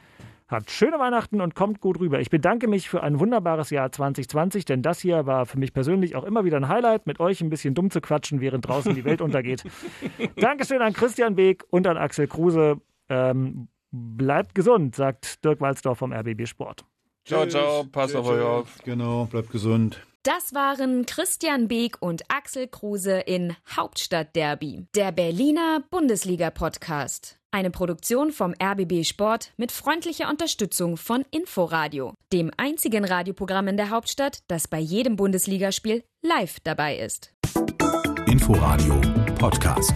[0.53, 2.19] Habt schöne Weihnachten und kommt gut rüber.
[2.19, 6.15] Ich bedanke mich für ein wunderbares Jahr 2020, denn das hier war für mich persönlich
[6.15, 9.03] auch immer wieder ein Highlight, mit euch ein bisschen dumm zu quatschen, während draußen die
[9.03, 9.63] Welt untergeht.
[10.35, 12.79] Dankeschön an Christian Beek und an Axel Kruse.
[13.09, 16.85] Ähm, bleibt gesund, sagt Dirk Walzdorf vom RBB Sport.
[17.25, 18.77] Ciao, ciao, passt auf euch auf.
[18.83, 20.05] Genau, bleibt gesund.
[20.21, 27.42] Das waren Christian Beek und Axel Kruse in Hauptstadtderby, der Berliner Bundesliga-Podcast.
[27.53, 33.91] Eine Produktion vom RBB Sport mit freundlicher Unterstützung von Inforadio, dem einzigen Radioprogramm in der
[33.91, 37.31] Hauptstadt, das bei jedem Bundesligaspiel live dabei ist.
[38.25, 38.99] Inforadio
[39.37, 39.93] Podcast.